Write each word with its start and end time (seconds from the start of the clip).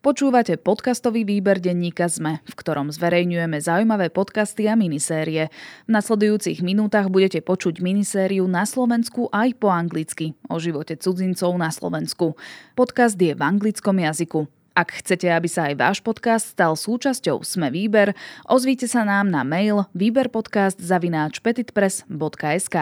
Počúvate 0.00 0.56
podcastový 0.56 1.28
výber 1.28 1.60
denníka 1.60 2.08
ZME, 2.08 2.40
v 2.48 2.54
ktorom 2.56 2.88
zverejňujeme 2.88 3.60
zaujímavé 3.60 4.08
podcasty 4.08 4.64
a 4.64 4.72
minisérie. 4.72 5.52
V 5.84 5.90
nasledujúcich 5.92 6.64
minútach 6.64 7.12
budete 7.12 7.44
počuť 7.44 7.84
minisériu 7.84 8.48
na 8.48 8.64
Slovensku 8.64 9.28
aj 9.28 9.60
po 9.60 9.68
anglicky 9.68 10.32
o 10.48 10.56
živote 10.56 10.96
cudzincov 10.96 11.52
na 11.60 11.68
Slovensku. 11.68 12.32
Podcast 12.72 13.20
je 13.20 13.36
v 13.36 13.44
anglickom 13.44 14.00
jazyku. 14.00 14.48
Ak 14.72 15.04
chcete, 15.04 15.28
aby 15.28 15.52
sa 15.52 15.68
aj 15.68 15.76
váš 15.76 16.00
podcast 16.00 16.56
stal 16.56 16.80
súčasťou 16.80 17.44
Sme 17.44 17.68
výber, 17.68 18.16
ozvíte 18.48 18.88
sa 18.88 19.04
nám 19.04 19.28
na 19.28 19.44
mail 19.44 19.84
výberpodcast.petitpress.sk. 19.92 22.76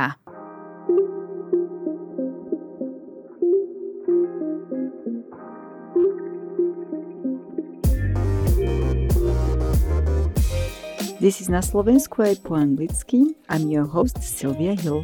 This 11.18 11.42
is 11.42 11.50
na 11.50 11.58
Slovensku 11.58 12.22
aj 12.22 12.46
po 12.46 12.54
anglicky. 12.54 13.34
I'm 13.50 13.66
your 13.66 13.90
host 13.90 14.22
Sylvia 14.22 14.78
Hill. 14.78 15.02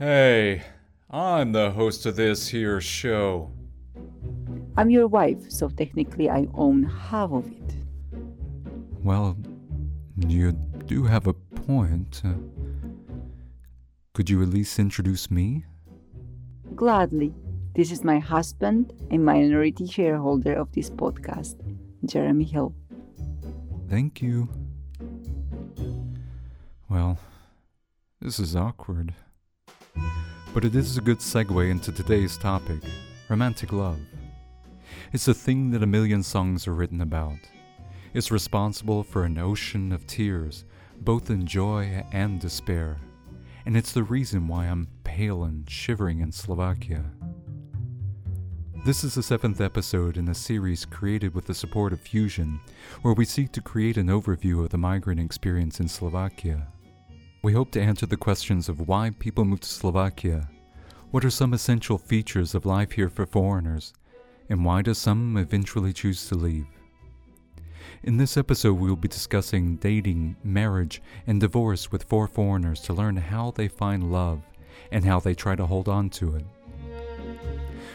Hey, 0.00 0.64
I'm 1.12 1.52
the 1.52 1.76
host 1.76 2.08
of 2.08 2.16
this 2.16 2.48
here 2.48 2.80
show. 2.80 3.52
I'm 4.80 4.88
your 4.88 5.12
wife, 5.12 5.52
so 5.52 5.68
technically 5.68 6.32
I 6.32 6.48
own 6.56 6.88
half 6.88 7.28
of 7.28 7.44
it. 7.52 7.68
Well, 9.04 9.36
you 10.16 10.56
do 10.88 11.04
have 11.04 11.28
a 11.28 11.36
point. 11.68 12.24
Uh, 12.24 12.40
could 14.16 14.32
you 14.32 14.40
at 14.40 14.48
least 14.48 14.80
introduce 14.80 15.28
me? 15.28 15.68
Gladly. 16.72 17.36
This 17.74 17.90
is 17.90 18.04
my 18.04 18.18
husband 18.18 18.92
and 19.10 19.24
minority 19.24 19.86
shareholder 19.86 20.52
of 20.52 20.70
this 20.72 20.90
podcast, 20.90 21.56
Jeremy 22.04 22.44
Hill. 22.44 22.74
Thank 23.88 24.20
you. 24.20 24.50
Well, 26.90 27.18
this 28.20 28.38
is 28.38 28.54
awkward. 28.54 29.14
But 30.52 30.66
it 30.66 30.76
is 30.76 30.98
a 30.98 31.00
good 31.00 31.20
segue 31.20 31.70
into 31.70 31.92
today's 31.92 32.36
topic 32.36 32.82
romantic 33.30 33.72
love. 33.72 33.98
It's 35.14 35.28
a 35.28 35.32
thing 35.32 35.70
that 35.70 35.82
a 35.82 35.86
million 35.86 36.22
songs 36.22 36.68
are 36.68 36.74
written 36.74 37.00
about. 37.00 37.38
It's 38.12 38.30
responsible 38.30 39.02
for 39.02 39.24
an 39.24 39.38
ocean 39.38 39.92
of 39.92 40.06
tears, 40.06 40.66
both 41.00 41.30
in 41.30 41.46
joy 41.46 42.04
and 42.12 42.38
despair. 42.38 42.98
And 43.64 43.78
it's 43.78 43.92
the 43.92 44.02
reason 44.02 44.46
why 44.46 44.66
I'm 44.66 44.88
pale 45.04 45.44
and 45.44 45.68
shivering 45.70 46.20
in 46.20 46.32
Slovakia. 46.32 47.04
This 48.84 49.04
is 49.04 49.14
the 49.14 49.22
seventh 49.22 49.60
episode 49.60 50.16
in 50.16 50.26
a 50.26 50.34
series 50.34 50.84
created 50.84 51.36
with 51.36 51.44
the 51.44 51.54
support 51.54 51.92
of 51.92 52.00
Fusion, 52.00 52.58
where 53.02 53.14
we 53.14 53.24
seek 53.24 53.52
to 53.52 53.60
create 53.60 53.96
an 53.96 54.08
overview 54.08 54.64
of 54.64 54.70
the 54.70 54.76
migrant 54.76 55.20
experience 55.20 55.78
in 55.78 55.86
Slovakia. 55.86 56.66
We 57.44 57.52
hope 57.52 57.70
to 57.72 57.80
answer 57.80 58.06
the 58.06 58.16
questions 58.16 58.68
of 58.68 58.88
why 58.88 59.10
people 59.20 59.44
move 59.44 59.60
to 59.60 59.68
Slovakia, 59.68 60.50
what 61.12 61.24
are 61.24 61.30
some 61.30 61.54
essential 61.54 61.96
features 61.96 62.56
of 62.56 62.66
life 62.66 62.90
here 62.90 63.08
for 63.08 63.24
foreigners, 63.24 63.92
and 64.48 64.64
why 64.64 64.82
do 64.82 64.94
some 64.94 65.36
eventually 65.36 65.92
choose 65.92 66.26
to 66.26 66.34
leave. 66.34 66.66
In 68.02 68.16
this 68.16 68.36
episode, 68.36 68.80
we 68.80 68.88
will 68.88 68.96
be 68.96 69.06
discussing 69.06 69.76
dating, 69.76 70.34
marriage, 70.42 71.00
and 71.28 71.40
divorce 71.40 71.92
with 71.92 72.02
four 72.02 72.26
foreigners 72.26 72.80
to 72.80 72.94
learn 72.94 73.16
how 73.16 73.52
they 73.52 73.68
find 73.68 74.10
love 74.10 74.42
and 74.90 75.04
how 75.04 75.20
they 75.20 75.34
try 75.34 75.54
to 75.54 75.66
hold 75.66 75.88
on 75.88 76.10
to 76.10 76.34
it. 76.34 76.44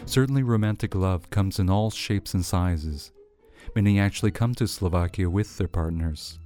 Certainly, 0.08 0.44
romantic 0.44 0.96
love 0.96 1.30
comes 1.30 1.60
in 1.60 1.70
all 1.70 1.92
shapes 1.92 2.34
and 2.34 2.46
sizes. 2.46 3.12
Many 3.76 4.00
actually 4.00 4.32
come 4.32 4.56
to 4.56 4.66
Slovakia 4.66 5.30
with 5.30 5.58
their 5.58 5.68
partners. 5.68 6.40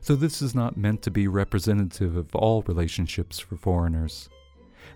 So, 0.00 0.16
this 0.16 0.40
is 0.40 0.54
not 0.54 0.78
meant 0.78 1.02
to 1.02 1.10
be 1.10 1.28
representative 1.28 2.16
of 2.16 2.34
all 2.34 2.62
relationships 2.62 3.38
for 3.38 3.56
foreigners. 3.56 4.30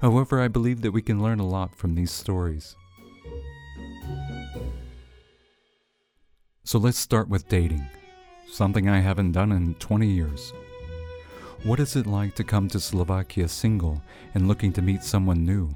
However, 0.00 0.40
I 0.40 0.48
believe 0.48 0.80
that 0.80 0.92
we 0.92 1.02
can 1.02 1.22
learn 1.22 1.38
a 1.38 1.46
lot 1.46 1.76
from 1.76 1.94
these 1.94 2.10
stories. 2.10 2.76
So, 6.64 6.78
let's 6.78 6.98
start 6.98 7.28
with 7.28 7.46
dating, 7.50 7.86
something 8.50 8.88
I 8.88 9.00
haven't 9.00 9.32
done 9.32 9.52
in 9.52 9.74
20 9.74 10.06
years. 10.06 10.54
What 11.62 11.78
is 11.78 11.94
it 11.94 12.06
like 12.06 12.34
to 12.36 12.42
come 12.42 12.68
to 12.68 12.80
Slovakia 12.80 13.48
single 13.48 14.02
and 14.34 14.48
looking 14.48 14.72
to 14.72 14.82
meet 14.82 15.04
someone 15.04 15.44
new? 15.44 15.74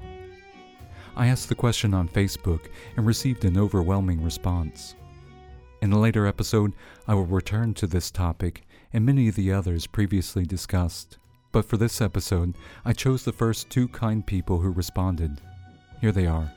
I 1.17 1.25
asked 1.29 1.49
the 1.49 1.55
question 1.55 1.95
on 1.95 2.07
Facebook 2.07 2.67
and 2.95 3.03
received 3.03 3.43
an 3.43 3.57
overwhelming 3.57 4.23
response. 4.23 4.93
In 5.81 5.91
a 5.91 5.99
later 5.99 6.27
episode, 6.27 6.73
I 7.07 7.15
will 7.15 7.25
return 7.25 7.73
to 7.73 7.87
this 7.87 8.11
topic 8.11 8.67
and 8.93 9.03
many 9.03 9.27
of 9.27 9.33
the 9.33 9.51
others 9.51 9.87
previously 9.87 10.45
discussed. 10.45 11.17
But 11.51 11.65
for 11.65 11.75
this 11.75 12.01
episode, 12.01 12.53
I 12.85 12.93
chose 12.93 13.23
the 13.23 13.33
first 13.33 13.71
two 13.71 13.87
kind 13.87 14.23
people 14.23 14.59
who 14.59 14.69
responded. 14.69 15.41
Here 16.01 16.11
they 16.11 16.27
are. 16.27 16.53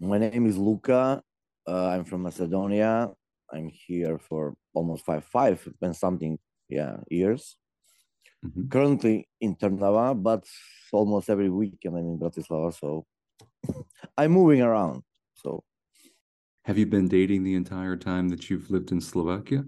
My 0.00 0.18
name 0.18 0.44
is 0.44 0.58
Luca. 0.58 1.22
Uh, 1.66 1.86
I'm 1.86 2.04
from 2.04 2.24
Macedonia. 2.24 3.10
I'm 3.50 3.70
here 3.70 4.18
for 4.18 4.54
almost 4.74 5.06
five, 5.06 5.24
five 5.24 5.66
and 5.80 5.96
something, 5.96 6.38
yeah, 6.68 6.98
years. 7.10 7.56
Mm-hmm. 8.44 8.68
Currently 8.68 9.28
in 9.40 9.56
Trnava, 9.56 10.20
but 10.20 10.44
almost 10.92 11.30
every 11.30 11.48
weekend 11.48 11.96
I'm 11.96 12.04
in 12.04 12.18
Bratislava, 12.18 12.76
so 12.76 13.06
I'm 14.18 14.32
moving 14.32 14.60
around. 14.60 15.02
So, 15.34 15.64
have 16.64 16.78
you 16.78 16.86
been 16.86 17.08
dating 17.08 17.44
the 17.44 17.54
entire 17.54 17.96
time 17.96 18.28
that 18.28 18.50
you've 18.50 18.70
lived 18.70 18.92
in 18.92 19.00
Slovakia? 19.00 19.64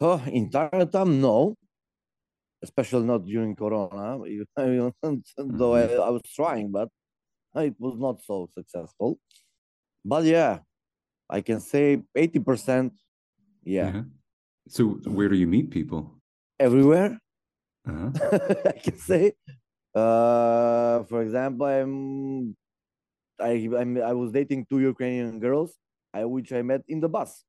Oh, 0.00 0.22
entire 0.26 0.86
time, 0.86 1.20
no. 1.20 1.54
Especially 2.62 3.04
not 3.04 3.24
during 3.24 3.54
Corona, 3.54 4.18
though 5.36 5.74
I, 5.74 5.84
I 5.84 6.10
was 6.10 6.22
trying, 6.34 6.70
but 6.70 6.88
it 7.56 7.74
was 7.78 7.98
not 7.98 8.22
so 8.22 8.48
successful. 8.54 9.18
But 10.04 10.24
yeah, 10.24 10.60
I 11.28 11.40
can 11.40 11.60
say 11.60 12.02
80%. 12.16 12.90
Yeah. 13.64 13.92
yeah. 13.92 14.02
So, 14.68 15.00
where 15.04 15.28
do 15.28 15.36
you 15.36 15.46
meet 15.46 15.70
people? 15.70 16.20
Everywhere. 16.58 17.18
Uh-huh. 17.88 18.10
I 18.66 18.78
can 18.78 18.98
say. 18.98 19.32
Uh, 19.94 21.04
for 21.04 21.22
example, 21.22 21.66
I'm, 21.66 22.56
I, 23.40 23.68
I'm, 23.78 24.02
I 24.02 24.12
was 24.12 24.32
dating 24.32 24.66
two 24.66 24.80
Ukrainian 24.80 25.38
girls, 25.38 25.78
I, 26.12 26.24
which 26.24 26.52
I 26.52 26.62
met 26.62 26.82
in 26.88 27.00
the 27.00 27.08
bus 27.08 27.44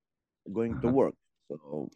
going 0.52 0.74
uh-huh. 0.74 0.82
to 0.82 0.88
work. 0.90 1.16
So, 1.50 1.90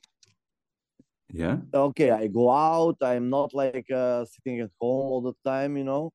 yeah. 1.31 1.57
Okay, 1.73 2.09
I 2.11 2.27
go 2.27 2.50
out. 2.51 2.97
I'm 3.01 3.29
not 3.29 3.53
like 3.53 3.89
uh, 3.91 4.25
sitting 4.25 4.61
at 4.61 4.71
home 4.81 5.11
all 5.11 5.21
the 5.21 5.33
time, 5.45 5.77
you 5.77 5.83
know. 5.83 6.11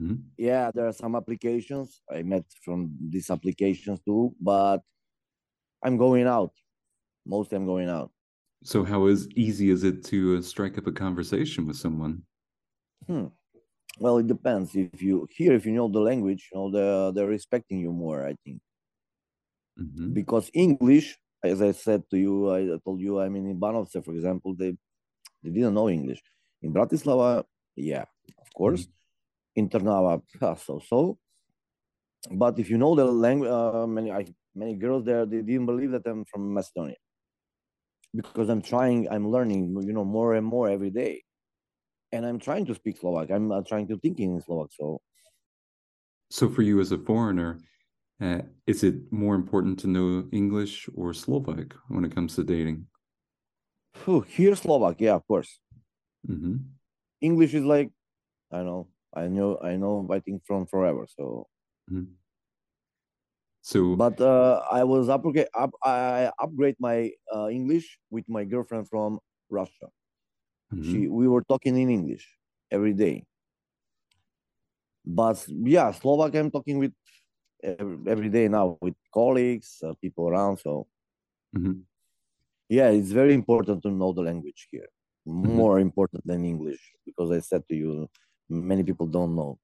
Mm-hmm. 0.00 0.14
Yeah, 0.36 0.70
there 0.72 0.86
are 0.86 0.92
some 0.92 1.16
applications 1.16 2.00
I 2.10 2.22
met 2.22 2.44
from 2.64 2.92
these 3.00 3.30
applications 3.30 4.00
too, 4.00 4.34
but 4.40 4.80
I'm 5.82 5.96
going 5.96 6.26
out. 6.26 6.52
Mostly, 7.26 7.56
I'm 7.56 7.66
going 7.66 7.88
out. 7.88 8.10
So, 8.64 8.84
how 8.84 9.06
is 9.06 9.28
easy 9.34 9.70
is 9.70 9.82
it 9.82 10.04
to 10.06 10.36
uh, 10.36 10.42
strike 10.42 10.78
up 10.78 10.86
a 10.86 10.92
conversation 10.92 11.66
with 11.66 11.76
someone? 11.76 12.22
Hmm. 13.06 13.26
Well, 13.98 14.18
it 14.18 14.28
depends. 14.28 14.74
If 14.74 15.02
you 15.02 15.26
here, 15.30 15.52
if 15.54 15.66
you 15.66 15.72
know 15.72 15.88
the 15.88 16.00
language, 16.00 16.48
you 16.52 16.58
know 16.58 16.70
they're 16.70 17.12
they're 17.12 17.26
respecting 17.26 17.80
you 17.80 17.92
more. 17.92 18.24
I 18.24 18.34
think 18.44 18.60
mm-hmm. 19.78 20.12
because 20.12 20.50
English, 20.54 21.18
as 21.42 21.60
I 21.60 21.72
said 21.72 22.04
to 22.10 22.16
you, 22.16 22.54
I 22.54 22.78
told 22.84 23.00
you. 23.00 23.20
I 23.20 23.28
mean, 23.28 23.46
in 23.50 23.58
Banovce, 23.58 24.02
for 24.04 24.14
example, 24.14 24.54
they 24.54 24.76
they 25.42 25.50
didn't 25.50 25.74
know 25.74 25.90
English. 25.90 26.22
In 26.62 26.72
Bratislava, 26.72 27.44
yeah, 27.74 28.04
of 28.38 28.54
course. 28.54 28.82
Mm-hmm. 28.82 28.92
In 29.54 29.68
Trnava, 29.68 30.22
so 30.64 30.80
so. 30.86 31.18
But 32.30 32.58
if 32.60 32.70
you 32.70 32.78
know 32.78 32.94
the 32.94 33.04
language, 33.04 33.50
uh, 33.50 33.86
many 33.88 34.12
I, 34.12 34.24
many 34.54 34.76
girls 34.76 35.04
there 35.04 35.26
they 35.26 35.42
didn't 35.42 35.66
believe 35.66 35.90
that 35.90 36.06
I'm 36.06 36.24
from 36.24 36.54
Macedonia 36.54 37.01
because 38.14 38.48
I'm 38.48 38.62
trying, 38.62 39.08
I'm 39.10 39.30
learning, 39.30 39.74
you 39.82 39.92
know, 39.92 40.04
more 40.04 40.34
and 40.34 40.46
more 40.46 40.68
every 40.68 40.90
day. 40.90 41.24
And 42.12 42.26
I'm 42.26 42.38
trying 42.38 42.66
to 42.66 42.74
speak 42.74 42.98
Slovak. 42.98 43.30
I'm 43.30 43.50
uh, 43.50 43.62
trying 43.62 43.88
to 43.88 43.96
think 43.98 44.20
in 44.20 44.40
Slovak. 44.40 44.70
So, 44.72 45.00
so 46.30 46.48
for 46.48 46.62
you 46.62 46.80
as 46.80 46.92
a 46.92 46.98
foreigner, 46.98 47.58
uh, 48.20 48.42
is 48.66 48.84
it 48.84 49.10
more 49.10 49.34
important 49.34 49.78
to 49.80 49.86
know 49.88 50.28
English 50.32 50.88
or 50.94 51.14
Slovak 51.14 51.74
when 51.88 52.04
it 52.04 52.14
comes 52.14 52.36
to 52.36 52.44
dating? 52.44 52.86
here, 54.28 54.54
Slovak, 54.56 55.00
yeah, 55.00 55.14
of 55.14 55.26
course. 55.26 55.60
Mm-hmm. 56.28 56.56
English 57.20 57.54
is 57.54 57.64
like, 57.64 57.90
I 58.50 58.62
know, 58.62 58.88
I 59.14 59.28
know, 59.28 59.58
I 59.62 59.76
know, 59.76 60.06
I 60.10 60.20
think 60.20 60.44
from 60.44 60.66
forever. 60.66 61.06
So, 61.08 61.46
mm-hmm. 61.90 62.12
So, 63.62 63.94
but 63.94 64.20
uh, 64.20 64.60
I 64.70 64.82
was 64.82 65.08
upgrade 65.08 65.46
up, 65.54 65.70
I 65.86 66.30
upgrade 66.42 66.76
my 66.82 67.14
uh, 67.32 67.48
English 67.48 67.98
with 68.10 68.26
my 68.28 68.42
girlfriend 68.44 68.90
from 68.90 69.22
Russia. 69.48 69.88
Mm-hmm. 70.74 70.82
She 70.82 71.06
we 71.06 71.30
were 71.30 71.46
talking 71.46 71.78
in 71.78 71.88
English. 71.88 72.26
every 72.72 72.94
day. 72.94 73.24
But 75.04 75.44
yeah, 75.48 75.92
Slovak 75.92 76.34
I'm 76.34 76.50
talking 76.50 76.78
with 76.78 76.92
every, 77.62 77.98
every 78.08 78.30
day 78.30 78.48
now 78.48 78.78
with 78.80 78.96
colleagues, 79.12 79.78
uh, 79.84 79.92
people 80.00 80.28
around. 80.28 80.58
So 80.58 80.88
mm-hmm. 81.54 81.84
yeah, 82.68 82.88
it's 82.88 83.12
very 83.12 83.34
important 83.34 83.82
to 83.84 83.90
know 83.90 84.12
the 84.12 84.22
language 84.22 84.68
here, 84.70 84.88
mm-hmm. 85.28 85.52
more 85.52 85.78
important 85.78 86.26
than 86.26 86.44
English, 86.44 86.80
because 87.04 87.30
I 87.30 87.40
said 87.40 87.68
to 87.68 87.76
you, 87.76 88.08
many 88.48 88.82
people 88.82 89.06
don't 89.06 89.36
know 89.36 89.58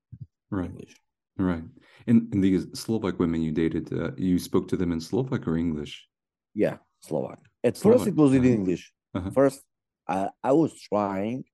right. 0.51 0.69
English. 0.69 0.95
Right. 1.39 1.65
And, 2.07 2.33
and 2.35 2.43
these 2.43 2.67
Slovak 2.75 3.19
women 3.19 3.43
you 3.43 3.53
dated, 3.53 3.93
uh, 3.93 4.11
you 4.17 4.39
spoke 4.39 4.67
to 4.69 4.77
them 4.77 4.93
in 4.93 5.01
Slovak 5.01 5.47
or 5.47 5.57
English? 5.57 6.09
Yeah, 6.55 6.79
Slovak. 7.01 7.39
At 7.63 7.77
Slovak. 7.77 7.99
first, 7.99 8.09
it 8.09 8.17
was 8.17 8.33
in 8.35 8.43
uh-huh. 8.43 8.49
English. 8.49 8.93
Uh-huh. 9.15 9.31
First, 9.31 9.63
I, 10.09 10.29
I 10.43 10.53
was 10.53 10.75
trying. 10.81 11.45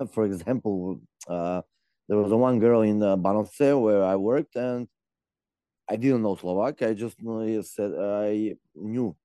For 0.12 0.24
example, 0.24 1.00
uh, 1.28 1.62
there 2.08 2.18
was 2.18 2.32
one 2.32 2.58
girl 2.58 2.82
in 2.82 3.02
uh, 3.02 3.16
Banovce 3.16 3.80
where 3.80 4.04
I 4.04 4.16
worked, 4.16 4.56
and 4.56 4.88
I 5.88 5.96
didn't 5.96 6.22
know 6.22 6.36
Slovak. 6.36 6.82
I 6.82 6.94
just 6.94 7.16
said 7.74 7.92
I 7.96 8.56
knew 8.74 9.16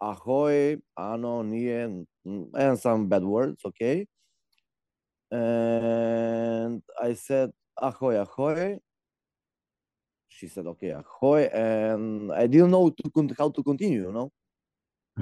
ahoy, 0.00 0.76
ano, 0.98 1.42
nie, 1.42 1.70
and 1.72 2.78
some 2.78 3.08
bad 3.08 3.24
words. 3.24 3.62
Okay, 3.64 4.06
and 5.30 6.82
I 7.00 7.14
said 7.14 7.50
ahoy, 7.78 8.20
ahoy. 8.20 8.78
She 10.36 10.48
said 10.48 10.66
okay, 10.66 10.90
ahoy, 10.90 11.44
and 11.46 12.30
I 12.30 12.46
didn't 12.46 12.70
know 12.70 12.90
to 12.90 13.34
how 13.38 13.48
to 13.48 13.62
continue. 13.62 14.02
You 14.02 14.12
know, 14.12 14.32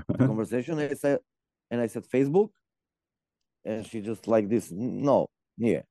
the 0.08 0.19
conversation. 0.26 0.81
I 0.81 0.94
said, 0.94 1.20
and 1.70 1.81
I 1.81 1.87
said 1.87 2.05
Facebook, 2.12 2.50
and 3.64 3.87
she 3.87 4.00
just 4.00 4.26
like 4.26 4.49
this. 4.49 4.72
No, 4.72 5.28
yeah, 5.56 5.82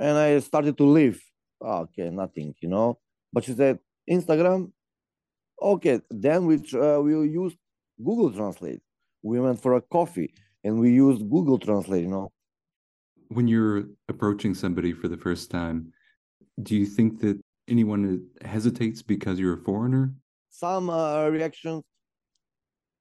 and 0.00 0.18
I 0.18 0.40
started 0.40 0.76
to 0.78 0.84
leave. 0.84 1.22
Oh, 1.60 1.82
okay, 1.82 2.10
nothing, 2.10 2.52
you 2.60 2.68
know. 2.68 2.98
But 3.32 3.44
she 3.44 3.52
said 3.54 3.78
Instagram. 4.10 4.72
Okay, 5.60 6.00
then 6.10 6.46
we 6.46 6.56
uh, 6.74 6.98
we 7.00 7.12
used 7.30 7.56
Google 8.04 8.32
Translate. 8.32 8.80
We 9.22 9.38
went 9.38 9.62
for 9.62 9.76
a 9.76 9.80
coffee 9.80 10.34
and 10.64 10.80
we 10.80 10.90
used 10.90 11.30
Google 11.30 11.60
Translate. 11.60 12.02
You 12.02 12.10
know. 12.10 12.32
When 13.28 13.46
you're 13.46 13.84
approaching 14.08 14.52
somebody 14.54 14.92
for 14.92 15.06
the 15.06 15.16
first 15.16 15.48
time, 15.48 15.92
do 16.60 16.76
you 16.76 16.86
think 16.86 17.20
that 17.20 17.40
anyone 17.68 18.26
hesitates 18.42 19.02
because 19.02 19.38
you're 19.38 19.54
a 19.54 19.64
foreigner? 19.64 20.14
Some 20.50 20.90
uh, 20.90 21.28
reactions 21.28 21.82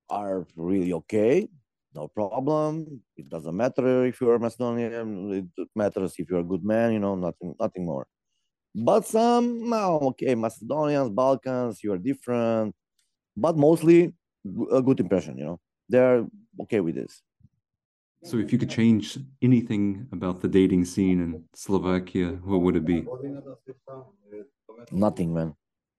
are 0.09 0.45
really 0.55 0.93
okay 0.93 1.47
no 1.93 2.07
problem. 2.07 3.01
It 3.17 3.29
doesn't 3.29 3.55
matter 3.55 4.05
if 4.05 4.21
you're 4.21 4.39
Macedonian. 4.39 5.51
It 5.57 5.67
matters 5.75 6.15
if 6.17 6.29
you're 6.29 6.39
a 6.39 6.43
good 6.43 6.63
man. 6.63 6.93
You 6.93 6.99
know, 6.99 7.15
nothing, 7.15 7.55
nothing 7.59 7.85
more. 7.85 8.07
But 8.73 9.05
some, 9.05 9.69
no, 9.69 9.99
okay, 10.11 10.33
Macedonians, 10.35 11.09
Balkans, 11.09 11.83
you 11.83 11.91
are 11.91 11.97
different. 11.97 12.73
But 13.35 13.57
mostly 13.57 14.13
a 14.71 14.81
good 14.81 14.99
impression. 14.99 15.37
You 15.37 15.45
know, 15.45 15.59
they're 15.89 16.25
okay 16.61 16.79
with 16.79 16.95
this. 16.95 17.21
So, 18.23 18.37
if 18.37 18.53
you 18.53 18.59
could 18.59 18.69
change 18.69 19.17
anything 19.41 20.07
about 20.11 20.41
the 20.41 20.47
dating 20.47 20.85
scene 20.85 21.21
in 21.21 21.43
Slovakia, 21.53 22.39
what 22.43 22.61
would 22.61 22.75
it 22.75 22.85
be? 22.85 23.03
Nothing, 24.91 25.33
man. 25.33 25.55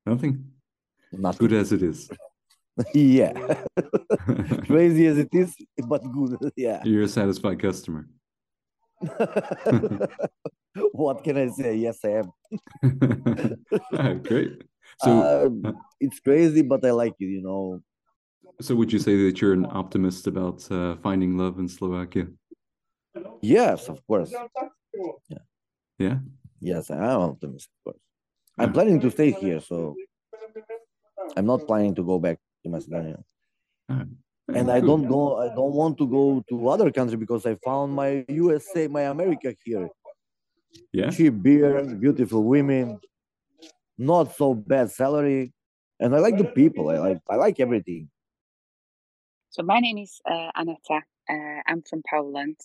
Nothing. 0.06 0.44
Nothing. 1.12 1.48
Good 1.48 1.58
as 1.58 1.72
it 1.72 1.82
is. 1.82 2.08
yeah. 2.94 3.32
Crazy 4.66 5.06
as 5.06 5.19
it 5.19 5.28
is, 5.32 5.54
but 5.86 6.02
good. 6.12 6.52
Yeah. 6.56 6.80
You're 6.84 7.02
a 7.02 7.08
satisfied 7.08 7.60
customer. 7.60 8.08
what 10.92 11.24
can 11.24 11.38
I 11.38 11.48
say? 11.48 11.74
Yes, 11.74 11.98
I 12.04 12.22
am. 12.22 12.32
great. 14.22 14.62
So 15.00 15.20
uh, 15.20 15.50
it's 16.00 16.20
crazy, 16.20 16.62
but 16.62 16.84
I 16.84 16.92
like 16.92 17.14
it, 17.19 17.24
you 17.24 17.42
know. 17.42 17.80
So 18.60 18.75
would 18.76 18.93
you 18.93 18.99
say 18.99 19.16
that 19.25 19.40
you're 19.40 19.52
an 19.52 19.66
optimist 19.66 20.26
about 20.26 20.70
uh, 20.70 20.96
finding 21.02 21.37
love 21.37 21.58
in 21.58 21.69
Slovakia? 21.69 22.28
Yes, 23.40 23.88
of 23.88 24.04
course. 24.06 24.32
Yeah. 25.28 25.38
Yeah. 25.99 26.19
Yes, 26.60 26.90
I 26.90 26.96
am 26.96 27.20
optimist, 27.34 27.69
of 27.69 27.84
course. 27.84 28.02
I'm 28.58 28.72
planning 28.72 29.00
to 29.00 29.10
stay 29.10 29.32
here, 29.32 29.60
so 29.60 29.96
I'm 31.37 31.46
not 31.46 31.66
planning 31.66 31.94
to 31.96 32.04
go 32.04 32.19
back 32.19 32.38
to 32.62 32.70
Macedonia. 32.70 33.19
Uh, 33.88 34.04
and 34.55 34.70
I 34.70 34.81
don't 34.81 35.08
go. 35.08 35.38
I 35.38 35.48
don't 35.55 35.72
want 35.72 35.98
to 35.98 36.06
go 36.06 36.44
to 36.48 36.69
other 36.69 36.90
country 36.90 37.16
because 37.16 37.46
I 37.46 37.56
found 37.64 37.94
my 37.94 38.25
USA, 38.28 38.87
my 38.88 39.02
America 39.02 39.55
here. 39.64 39.88
Yeah. 40.93 41.10
Cheap 41.10 41.43
beer, 41.43 41.84
beautiful 41.84 42.44
women, 42.44 43.00
not 43.98 44.37
so 44.37 44.55
bad 44.55 44.90
salary, 44.90 45.52
and 45.98 46.14
I 46.14 46.19
like 46.19 46.37
the 46.38 46.44
people. 46.44 46.90
I 46.90 46.98
like. 46.98 47.20
I 47.28 47.37
like 47.37 47.60
everything. 47.60 48.08
So 49.52 49.62
my 49.62 49.81
name 49.81 49.99
is 49.99 50.19
uh, 50.25 50.50
Aneta. 50.56 51.02
Uh, 51.28 51.60
I'm 51.66 51.82
from 51.82 52.02
Poland, 52.08 52.56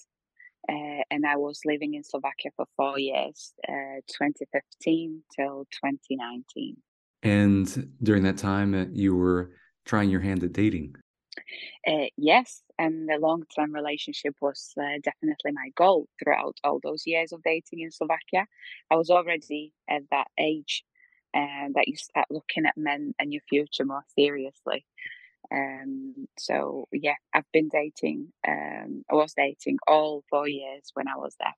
uh, 0.70 1.04
and 1.12 1.26
I 1.26 1.36
was 1.36 1.60
living 1.66 1.96
in 1.96 2.04
Slovakia 2.06 2.52
for 2.56 2.66
four 2.78 2.98
years, 2.98 3.52
uh, 3.68 4.00
2015 4.08 5.22
till 5.36 5.68
2019. 5.70 6.78
And 7.24 7.90
during 8.02 8.24
that 8.24 8.38
time, 8.38 8.74
uh, 8.74 8.86
you 8.94 9.18
were 9.18 9.52
trying 9.84 10.10
your 10.10 10.22
hand 10.22 10.46
at 10.46 10.54
dating. 10.54 10.96
Uh, 11.86 12.08
yes, 12.16 12.64
and 12.80 13.10
the 13.10 13.18
long 13.20 13.44
term 13.54 13.74
relationship 13.74 14.36
was 14.42 14.72
uh, 14.80 14.96
definitely 15.04 15.52
my 15.52 15.72
goal 15.76 16.08
throughout 16.24 16.56
all 16.64 16.80
those 16.82 17.04
years 17.06 17.34
of 17.34 17.44
dating 17.44 17.82
in 17.82 17.92
Slovakia. 17.92 18.48
I 18.90 18.96
was 18.96 19.10
already 19.10 19.74
at 19.90 20.04
that 20.12 20.28
age 20.40 20.86
that 21.34 21.88
you 21.88 21.98
start 21.98 22.26
looking 22.32 22.66
at 22.66 22.78
men 22.78 23.14
and 23.20 23.34
your 23.34 23.44
future 23.50 23.84
more 23.86 24.06
seriously. 24.16 24.86
Um, 25.52 26.28
so, 26.38 26.88
yeah, 26.92 27.16
I've 27.34 27.52
been 27.54 27.70
dating, 27.70 28.34
um, 28.48 29.04
I 29.10 29.16
was 29.16 29.34
dating 29.34 29.78
all 29.88 30.24
four 30.30 30.48
years 30.48 30.92
when 30.94 31.08
I 31.08 31.16
was 31.18 31.36
there. 31.40 31.56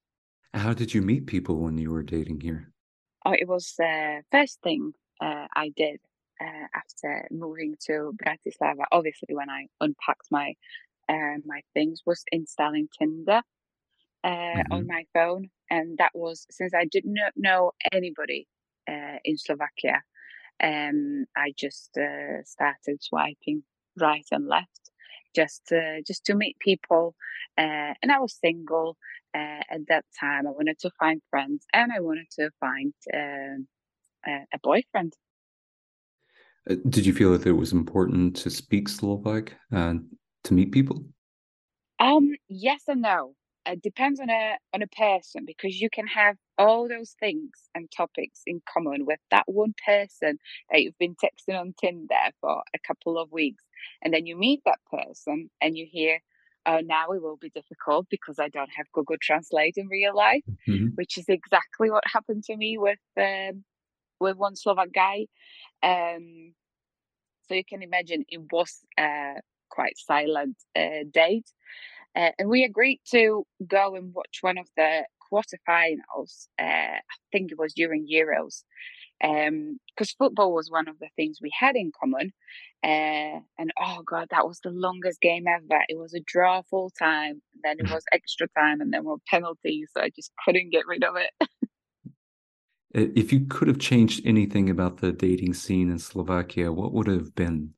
How 0.54 0.74
did 0.74 0.94
you 0.94 1.02
meet 1.02 1.28
people 1.28 1.58
when 1.58 1.78
you 1.78 1.92
were 1.92 2.04
dating 2.04 2.42
here? 2.42 2.72
Oh, 3.26 3.34
it 3.34 3.48
was 3.48 3.74
the 3.78 4.20
uh, 4.20 4.22
first 4.32 4.60
thing 4.62 4.94
uh, 5.22 5.48
I 5.56 5.72
did 5.76 6.00
uh, 6.42 6.68
after 6.74 7.28
moving 7.32 7.76
to 7.88 8.14
Bratislava, 8.24 8.86
obviously 8.92 9.36
when 9.36 9.50
I 9.50 9.68
unpacked 9.82 10.28
my 10.32 10.54
uh, 11.10 11.38
my 11.44 11.62
things, 11.74 12.02
was 12.06 12.24
installing 12.32 12.88
Tinder 12.98 13.42
uh, 14.24 14.28
mm-hmm. 14.28 14.72
on 14.72 14.88
my 14.88 15.06
phone, 15.14 15.50
and 15.70 15.98
that 15.98 16.12
was 16.14 16.46
since 16.52 16.74
I 16.74 16.86
did 16.86 17.04
not 17.06 17.34
know 17.36 17.72
anybody 17.92 18.48
uh, 18.88 19.18
in 19.26 19.38
Slovakia. 19.38 20.04
Um, 20.62 21.26
I 21.36 21.54
just 21.58 21.98
uh, 21.98 22.44
started 22.44 23.02
swiping 23.02 23.64
right 24.00 24.26
and 24.32 24.48
left, 24.48 24.92
just 25.36 25.72
just 26.06 26.26
to 26.26 26.36
meet 26.36 26.58
people, 26.60 27.16
uh, 27.58 27.94
and 28.02 28.12
I 28.12 28.20
was 28.20 28.38
single 28.40 28.98
at 29.34 29.86
that 29.88 30.06
time. 30.20 30.48
I 30.48 30.52
wanted 30.52 30.80
to 30.80 30.92
find 31.00 31.22
friends, 31.30 31.66
and 31.74 31.92
I 31.92 32.00
wanted 32.00 32.30
to 32.40 32.50
find 32.60 32.94
um, 33.14 33.68
a 34.26 34.60
boyfriend. 34.62 35.14
Uh, 36.70 36.76
did 36.90 37.06
you 37.06 37.14
feel 37.14 37.32
that 37.32 37.48
it 37.48 37.54
was 37.54 37.72
important 37.72 38.36
to 38.38 38.50
speak 38.50 38.90
Slovak 38.90 39.56
and 39.72 40.06
to 40.44 40.54
meet 40.54 40.72
people? 40.72 41.04
Um, 42.00 42.32
yes 42.48 42.84
and 42.88 43.02
no. 43.02 43.34
It 43.66 43.82
depends 43.82 44.20
on 44.20 44.30
a 44.30 44.58
on 44.74 44.82
a 44.82 44.88
person 44.88 45.46
because 45.46 45.80
you 45.80 45.90
can 45.90 46.08
have 46.08 46.38
all 46.58 46.88
those 46.88 47.16
things 47.20 47.52
and 47.76 47.90
topics 47.96 48.42
in 48.48 48.62
common 48.72 49.06
with 49.06 49.20
that 49.32 49.44
one 49.48 49.74
person 49.86 50.40
that 50.72 50.82
you've 50.82 50.98
been 50.98 51.16
texting 51.16 51.60
on 51.60 51.74
Tinder 51.80 52.32
for 52.42 52.64
a 52.74 52.80
couple 52.88 53.18
of 53.18 53.32
weeks, 53.32 53.64
and 54.02 54.14
then 54.14 54.26
you 54.26 54.36
meet 54.38 54.62
that 54.66 54.80
person 54.92 55.50
and 55.62 55.78
you 55.78 55.86
hear, 55.90 56.20
"Oh, 56.66 56.80
now 56.80 57.12
it 57.12 57.22
will 57.22 57.38
be 57.38 57.50
difficult 57.50 58.08
because 58.10 58.40
I 58.40 58.50
don't 58.50 58.72
have 58.76 58.92
Google 58.94 59.18
Translate 59.22 59.76
in 59.78 59.88
real 59.88 60.16
life," 60.16 60.44
mm-hmm. 60.68 60.88
which 60.96 61.18
is 61.18 61.26
exactly 61.28 61.92
what 61.92 62.04
happened 62.08 62.44
to 62.46 62.58
me 62.58 62.78
with 62.78 63.00
um, 63.18 63.64
with 64.20 64.38
one 64.38 64.56
Slovak 64.56 64.92
guy. 64.94 65.28
Um, 65.84 66.54
so 67.48 67.56
you 67.56 67.64
can 67.66 67.82
imagine 67.82 68.26
it 68.30 68.42
was 68.52 68.82
a 68.98 69.36
quite 69.70 69.98
silent 69.98 70.58
uh, 70.76 71.04
date. 71.12 71.48
Uh, 72.20 72.32
and 72.38 72.50
we 72.50 72.64
agreed 72.66 73.00
to 73.10 73.46
go 73.66 73.96
and 73.96 74.14
watch 74.14 74.40
one 74.42 74.58
of 74.58 74.68
the 74.76 75.06
quarterfinals. 75.32 76.48
Uh, 76.60 76.98
I 77.00 77.18
think 77.32 77.52
it 77.52 77.58
was 77.58 77.74
during 77.74 78.08
Euros, 78.12 78.64
because 79.22 79.48
um, 79.48 80.18
football 80.18 80.54
was 80.54 80.70
one 80.70 80.90
of 80.90 81.00
the 81.00 81.08
things 81.16 81.38
we 81.42 81.52
had 81.58 81.78
in 81.78 81.92
common. 81.98 82.34
Uh, 82.84 83.40
and 83.58 83.72
oh 83.80 84.02
god, 84.06 84.28
that 84.32 84.46
was 84.46 84.60
the 84.62 84.70
longest 84.70 85.22
game 85.22 85.46
ever. 85.48 85.82
It 85.88 85.98
was 85.98 86.14
a 86.14 86.20
draw 86.20 86.62
full 86.70 86.92
time, 87.00 87.42
then 87.64 87.78
it 87.80 87.90
was 87.94 88.04
extra 88.12 88.48
time, 88.58 88.82
and 88.82 88.94
then 88.94 89.06
more 89.06 89.20
penalties. 89.30 89.90
So 89.94 90.02
I 90.02 90.10
just 90.14 90.32
couldn't 90.44 90.72
get 90.72 90.88
rid 90.88 91.04
of 91.04 91.16
it. 91.16 91.32
If 92.92 93.32
you 93.32 93.46
could 93.46 93.68
have 93.68 93.78
changed 93.78 94.26
anything 94.26 94.68
about 94.68 94.98
the 94.98 95.12
dating 95.12 95.54
scene 95.54 95.92
in 95.92 96.00
Slovakia, 96.00 96.72
what 96.72 96.92
would 96.92 97.06
have 97.06 97.36
been? 97.36 97.76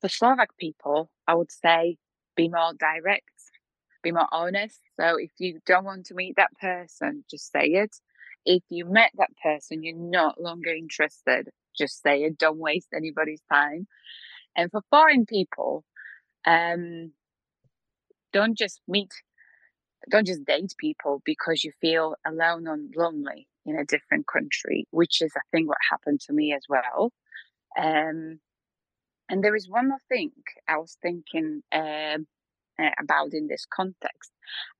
For 0.00 0.08
Slovak 0.08 0.56
people, 0.58 1.08
I 1.28 1.34
would 1.34 1.52
say 1.52 1.98
be 2.34 2.48
more 2.48 2.72
direct. 2.74 3.30
Be 4.02 4.12
more 4.12 4.28
honest. 4.32 4.80
So 4.98 5.16
if 5.18 5.30
you 5.38 5.60
don't 5.66 5.84
want 5.84 6.06
to 6.06 6.14
meet 6.14 6.36
that 6.36 6.52
person, 6.60 7.24
just 7.30 7.50
say 7.52 7.66
it. 7.66 7.96
If 8.46 8.62
you 8.70 8.86
met 8.86 9.10
that 9.16 9.30
person, 9.42 9.82
you're 9.82 9.96
not 9.96 10.40
longer 10.40 10.70
interested, 10.70 11.48
just 11.76 12.02
say 12.02 12.22
it. 12.24 12.38
Don't 12.38 12.58
waste 12.58 12.88
anybody's 12.94 13.42
time. 13.52 13.86
And 14.56 14.70
for 14.70 14.80
foreign 14.90 15.26
people, 15.26 15.84
um, 16.46 17.12
don't 18.32 18.56
just 18.56 18.80
meet, 18.88 19.10
don't 20.10 20.26
just 20.26 20.44
date 20.44 20.74
people 20.78 21.20
because 21.24 21.62
you 21.62 21.72
feel 21.80 22.14
alone 22.26 22.66
and 22.66 22.94
lonely 22.96 23.46
in 23.66 23.78
a 23.78 23.84
different 23.84 24.26
country, 24.26 24.86
which 24.90 25.20
is, 25.20 25.32
I 25.36 25.40
think, 25.50 25.68
what 25.68 25.78
happened 25.90 26.20
to 26.22 26.32
me 26.32 26.54
as 26.54 26.62
well. 26.68 27.12
Um, 27.78 28.40
and 29.28 29.44
there 29.44 29.54
is 29.54 29.68
one 29.68 29.88
more 29.88 30.00
thing 30.08 30.32
I 30.66 30.78
was 30.78 30.96
thinking 31.00 31.62
um, 31.72 32.26
uh, 32.80 32.90
about 32.98 33.32
in 33.32 33.46
this 33.48 33.66
context. 33.66 34.32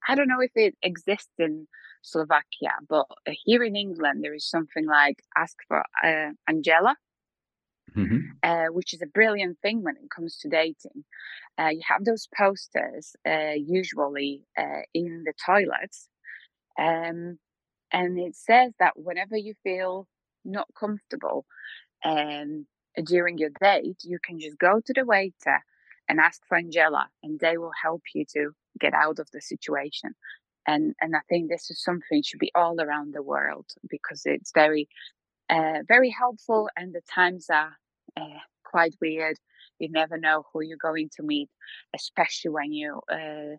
I 0.09 0.14
don't 0.14 0.28
know 0.28 0.40
if 0.40 0.52
it 0.54 0.76
exists 0.83 1.33
in 1.38 1.66
Slovakia, 2.02 2.73
but 2.88 3.07
here 3.45 3.62
in 3.62 3.76
England, 3.76 4.25
there 4.25 4.35
is 4.35 4.49
something 4.49 4.87
like 4.87 5.23
Ask 5.37 5.57
for 5.69 5.85
uh, 6.02 6.30
Angela. 6.49 6.97
Mm-hmm. 7.97 8.19
Uh, 8.45 8.66
which 8.66 8.95
is 8.95 9.02
a 9.02 9.07
brilliant 9.07 9.59
thing 9.62 9.83
when 9.83 9.97
it 9.97 10.09
comes 10.14 10.38
to 10.38 10.49
dating. 10.49 11.04
Uh, 11.59 11.71
you 11.71 11.80
have 11.85 12.04
those 12.04 12.28
posters 12.38 13.16
uh, 13.28 13.54
usually 13.57 14.45
in 14.95 15.25
the 15.26 15.33
toilets, 15.45 16.09
um, 16.78 17.40
and 17.92 18.16
it 18.16 18.37
says 18.37 18.73
that 18.78 18.92
whenever 18.95 19.37
you 19.37 19.54
feel 19.64 20.07
not 20.45 20.69
comfortable 20.78 21.45
um, 22.04 22.64
during 23.04 23.38
your 23.38 23.50
date, 23.61 23.99
you 24.04 24.21
can 24.25 24.38
just 24.38 24.57
go 24.57 24.80
to 24.87 24.92
the 24.95 25.04
waiter 25.04 25.61
and 26.10 26.18
ask 26.18 26.42
for 26.48 26.58
Angela, 26.58 27.08
and 27.22 27.38
they 27.38 27.56
will 27.56 27.70
help 27.80 28.02
you 28.16 28.24
to 28.32 28.50
get 28.80 28.94
out 28.94 29.20
of 29.20 29.30
the 29.32 29.40
situation. 29.40 30.10
And 30.66 30.94
and 31.00 31.14
I 31.14 31.20
think 31.28 31.48
this 31.48 31.70
is 31.70 31.82
something 31.82 32.22
should 32.22 32.40
be 32.40 32.50
all 32.54 32.80
around 32.80 33.14
the 33.14 33.22
world 33.22 33.66
because 33.88 34.22
it's 34.24 34.50
very, 34.52 34.88
uh, 35.48 35.78
very 35.86 36.10
helpful, 36.10 36.68
and 36.76 36.92
the 36.92 37.00
times 37.14 37.46
are 37.48 37.76
uh, 38.16 38.42
quite 38.64 38.96
weird. 39.00 39.36
You 39.78 39.88
never 39.88 40.18
know 40.18 40.44
who 40.52 40.62
you're 40.62 40.88
going 40.88 41.10
to 41.16 41.22
meet, 41.22 41.48
especially 41.94 42.50
when 42.50 42.72
you 42.72 43.00
uh, 43.10 43.54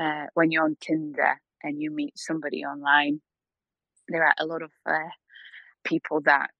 uh 0.00 0.26
when 0.34 0.52
you're 0.52 0.64
on 0.64 0.76
Tinder 0.80 1.40
and 1.64 1.82
you 1.82 1.90
meet 1.90 2.16
somebody 2.16 2.64
online. 2.64 3.20
There 4.08 4.24
are 4.24 4.34
a 4.38 4.46
lot 4.46 4.62
of 4.62 4.70
uh, 4.86 5.12
people 5.84 6.20
that 6.22 6.50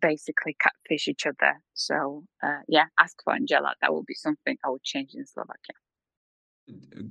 basically 0.00 0.56
catfish 0.60 1.08
each 1.08 1.26
other. 1.26 1.60
So 1.74 2.24
uh, 2.42 2.60
yeah, 2.68 2.86
ask 2.98 3.16
for 3.22 3.34
Angela. 3.34 3.74
That 3.80 3.92
would 3.94 4.06
be 4.06 4.14
something 4.14 4.56
I 4.64 4.70
would 4.70 4.82
change 4.82 5.14
in 5.14 5.26
Slovakia. 5.26 5.74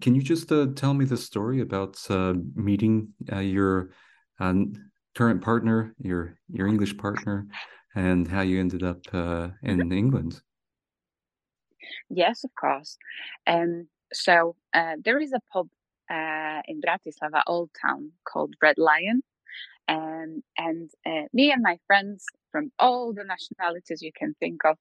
Can 0.02 0.14
you 0.14 0.22
just 0.22 0.52
uh, 0.52 0.68
tell 0.76 0.94
me 0.94 1.06
the 1.06 1.18
story 1.18 1.62
about 1.62 1.98
uh, 2.10 2.34
meeting 2.56 3.14
uh, 3.32 3.40
your 3.40 3.90
uh, 4.40 4.54
current 5.16 5.42
partner, 5.42 5.96
your 6.00 6.38
your 6.50 6.68
English 6.68 6.98
partner, 6.98 7.48
and 7.96 8.28
how 8.28 8.42
you 8.42 8.60
ended 8.60 8.84
up 8.84 9.02
uh, 9.14 9.50
in. 9.64 9.92
England? 9.92 10.42
Yes, 12.10 12.44
of 12.44 12.52
course. 12.54 12.98
Um, 13.48 13.88
so 14.14 14.56
there 15.04 15.20
is 15.20 15.34
a 15.34 15.42
pub 15.52 15.70
in 16.68 16.82
Bratislava, 16.82 17.42
Old 17.48 17.72
Town, 17.82 18.12
called 18.24 18.54
Red 18.62 18.78
Lion. 18.78 19.24
Um, 19.88 20.44
and 20.58 20.90
uh, 21.06 21.28
me 21.34 21.52
and 21.52 21.62
my 21.62 21.78
friends 21.88 22.26
from 22.52 22.72
all 22.78 23.14
the 23.14 23.24
nationalities 23.24 24.02
you 24.02 24.12
can 24.18 24.36
think 24.40 24.66
of 24.66 24.78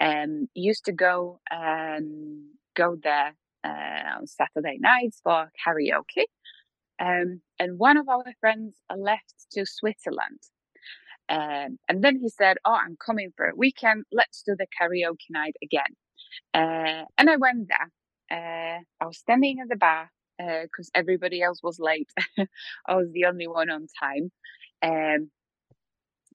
um, 0.00 0.48
used 0.54 0.84
to 0.86 0.92
go 0.92 1.40
um, 1.50 2.50
go 2.74 2.96
there 3.02 3.34
uh, 3.64 4.18
on 4.18 4.26
Saturday 4.26 4.78
nights 4.80 5.20
for 5.22 5.50
karaoke. 5.66 6.24
Um, 6.98 7.42
and 7.58 7.78
one 7.78 7.96
of 7.96 8.08
our 8.08 8.24
friends 8.40 8.76
left 8.96 9.34
to 9.52 9.66
Switzerland. 9.66 10.40
Um, 11.28 11.78
and 11.88 12.02
then 12.02 12.16
he 12.16 12.28
said, 12.28 12.56
Oh, 12.64 12.72
I'm 12.74 12.96
coming 13.04 13.32
for 13.36 13.46
a 13.46 13.56
weekend. 13.56 14.04
Let's 14.12 14.42
do 14.42 14.54
the 14.56 14.66
karaoke 14.80 15.30
night 15.30 15.56
again. 15.62 15.96
Uh, 16.54 17.04
and 17.18 17.28
I 17.28 17.36
went 17.36 17.68
there. 17.68 17.90
Uh, 18.30 18.80
I 19.00 19.06
was 19.06 19.18
standing 19.18 19.58
at 19.60 19.68
the 19.68 19.76
bar 19.76 20.10
because 20.38 20.90
uh, 20.94 20.98
everybody 20.98 21.42
else 21.42 21.62
was 21.62 21.78
late. 21.78 22.10
I 22.86 22.94
was 22.94 23.10
the 23.12 23.24
only 23.24 23.46
one 23.46 23.70
on 23.70 23.86
time. 24.00 24.32
Um, 24.82 25.30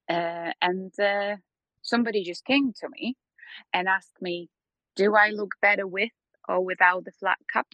uh, 0.09 0.51
and 0.61 0.99
uh, 0.99 1.35
somebody 1.81 2.23
just 2.23 2.45
came 2.45 2.73
to 2.73 2.89
me 2.89 3.15
and 3.73 3.87
asked 3.87 4.21
me, 4.21 4.49
Do 4.95 5.15
I 5.15 5.29
look 5.29 5.51
better 5.61 5.87
with 5.87 6.11
or 6.47 6.65
without 6.65 7.05
the 7.05 7.11
flat 7.11 7.37
cap? 7.51 7.67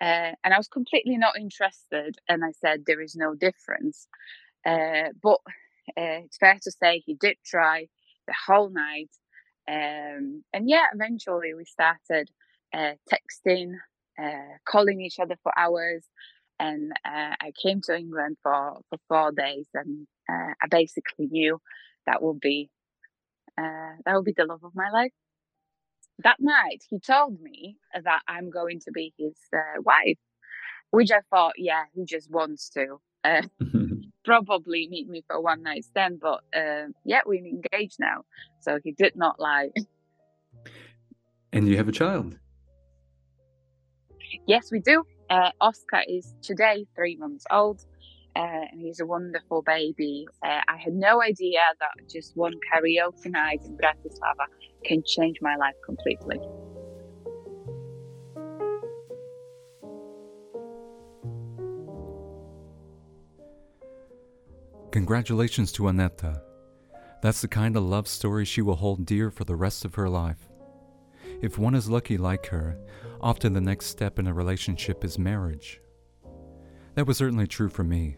Uh, 0.00 0.32
and 0.44 0.54
I 0.54 0.58
was 0.58 0.68
completely 0.68 1.16
not 1.16 1.38
interested. 1.38 2.16
And 2.28 2.44
I 2.44 2.52
said, 2.52 2.84
There 2.86 3.00
is 3.00 3.16
no 3.16 3.34
difference. 3.34 4.08
Uh, 4.66 5.10
but 5.22 5.38
uh, 5.96 6.24
it's 6.24 6.38
fair 6.38 6.58
to 6.62 6.70
say 6.70 6.98
he 6.98 7.14
did 7.14 7.36
try 7.44 7.86
the 8.26 8.34
whole 8.46 8.70
night. 8.70 9.10
Um, 9.68 10.44
and 10.52 10.68
yeah, 10.68 10.86
eventually 10.94 11.54
we 11.54 11.64
started 11.64 12.30
uh, 14.22 14.56
calling 14.64 15.00
each 15.00 15.18
other 15.18 15.36
for 15.42 15.52
hours 15.56 16.04
and 16.58 16.92
uh, 17.04 17.34
I 17.40 17.52
came 17.60 17.80
to 17.82 17.96
England 17.96 18.38
for, 18.42 18.80
for 18.88 18.98
four 19.08 19.32
days, 19.32 19.66
and 19.74 20.06
uh, 20.28 20.54
I 20.62 20.66
basically 20.70 21.26
knew 21.26 21.60
that 22.06 22.22
would 22.22 22.40
be 22.40 22.70
uh, 23.58 23.96
that 24.04 24.14
would 24.14 24.24
be 24.24 24.34
the 24.36 24.44
love 24.44 24.64
of 24.64 24.74
my 24.74 24.90
life. 24.90 25.12
That 26.24 26.36
night, 26.40 26.82
he 26.88 26.98
told 26.98 27.40
me 27.40 27.76
that 27.92 28.22
I'm 28.26 28.50
going 28.50 28.80
to 28.80 28.90
be 28.92 29.12
his 29.18 29.36
uh, 29.54 29.82
wife, 29.82 30.18
which 30.90 31.10
I 31.10 31.20
thought, 31.30 31.54
yeah, 31.58 31.84
he 31.94 32.04
just 32.04 32.30
wants 32.30 32.70
to 32.70 33.00
uh, 33.24 33.42
probably 34.24 34.88
meet 34.90 35.08
me 35.08 35.24
for 35.26 35.40
one 35.40 35.62
night 35.62 35.84
stand, 35.84 36.20
but 36.20 36.40
uh, 36.56 36.88
yeah, 37.04 37.20
we're 37.26 37.44
engaged 37.44 37.96
now, 37.98 38.22
so 38.60 38.78
he 38.82 38.92
did 38.92 39.14
not 39.16 39.38
lie. 39.38 39.70
And 41.52 41.68
you 41.68 41.76
have 41.76 41.88
a 41.88 41.92
child. 41.92 42.36
Yes, 44.46 44.70
we 44.70 44.80
do. 44.80 45.04
Uh, 45.30 45.50
Oscar 45.60 46.02
is 46.08 46.34
today 46.42 46.86
three 46.94 47.16
months 47.16 47.44
old. 47.50 47.84
Uh, 48.36 48.66
and 48.70 48.80
he's 48.80 49.00
a 49.00 49.06
wonderful 49.06 49.62
baby. 49.62 50.26
Uh, 50.44 50.60
I 50.68 50.76
had 50.76 50.92
no 50.92 51.22
idea 51.22 51.60
that 51.80 52.06
just 52.06 52.36
one 52.36 52.52
karaoke 52.70 53.30
night 53.30 53.62
in 53.64 53.78
Bratislava 53.78 54.44
can 54.84 55.02
change 55.06 55.38
my 55.40 55.56
life 55.56 55.74
completely. 55.84 56.38
Congratulations 64.92 65.72
to 65.72 65.88
Aneta. 65.88 66.42
That's 67.22 67.40
the 67.40 67.48
kind 67.48 67.76
of 67.76 67.84
love 67.84 68.06
story 68.06 68.44
she 68.44 68.60
will 68.60 68.76
hold 68.76 69.06
dear 69.06 69.30
for 69.30 69.44
the 69.44 69.56
rest 69.56 69.84
of 69.84 69.94
her 69.94 70.08
life. 70.08 70.48
If 71.40 71.58
one 71.58 71.74
is 71.74 71.90
lucky 71.90 72.16
like 72.16 72.46
her, 72.46 72.78
often 73.20 73.52
the 73.52 73.60
next 73.60 73.86
step 73.86 74.18
in 74.18 74.26
a 74.26 74.34
relationship 74.34 75.04
is 75.04 75.18
marriage. 75.18 75.80
That 76.94 77.06
was 77.06 77.18
certainly 77.18 77.46
true 77.46 77.68
for 77.68 77.84
me. 77.84 78.16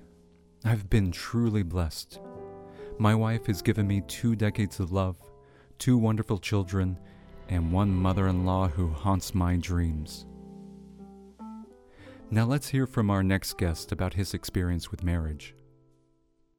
I've 0.65 0.89
been 0.89 1.11
truly 1.11 1.63
blessed. 1.63 2.21
My 2.99 3.15
wife 3.15 3.47
has 3.47 3.63
given 3.63 3.87
me 3.87 4.03
two 4.07 4.37
decades 4.37 4.81
of 4.81 4.93
love, 4.93 5.17
two 5.79 5.99
wonderful 5.99 6.39
children, 6.39 6.99
and 7.49 7.73
one 7.73 7.91
mother 7.91 8.29
in 8.29 8.45
law 8.45 8.69
who 8.69 8.89
haunts 8.89 9.35
my 9.35 9.57
dreams. 9.57 10.27
Now 12.31 12.45
let's 12.45 12.69
hear 12.69 12.87
from 12.87 13.11
our 13.11 13.23
next 13.23 13.57
guest 13.57 13.91
about 13.91 14.15
his 14.15 14.35
experience 14.35 14.91
with 14.91 15.03
marriage. 15.03 15.55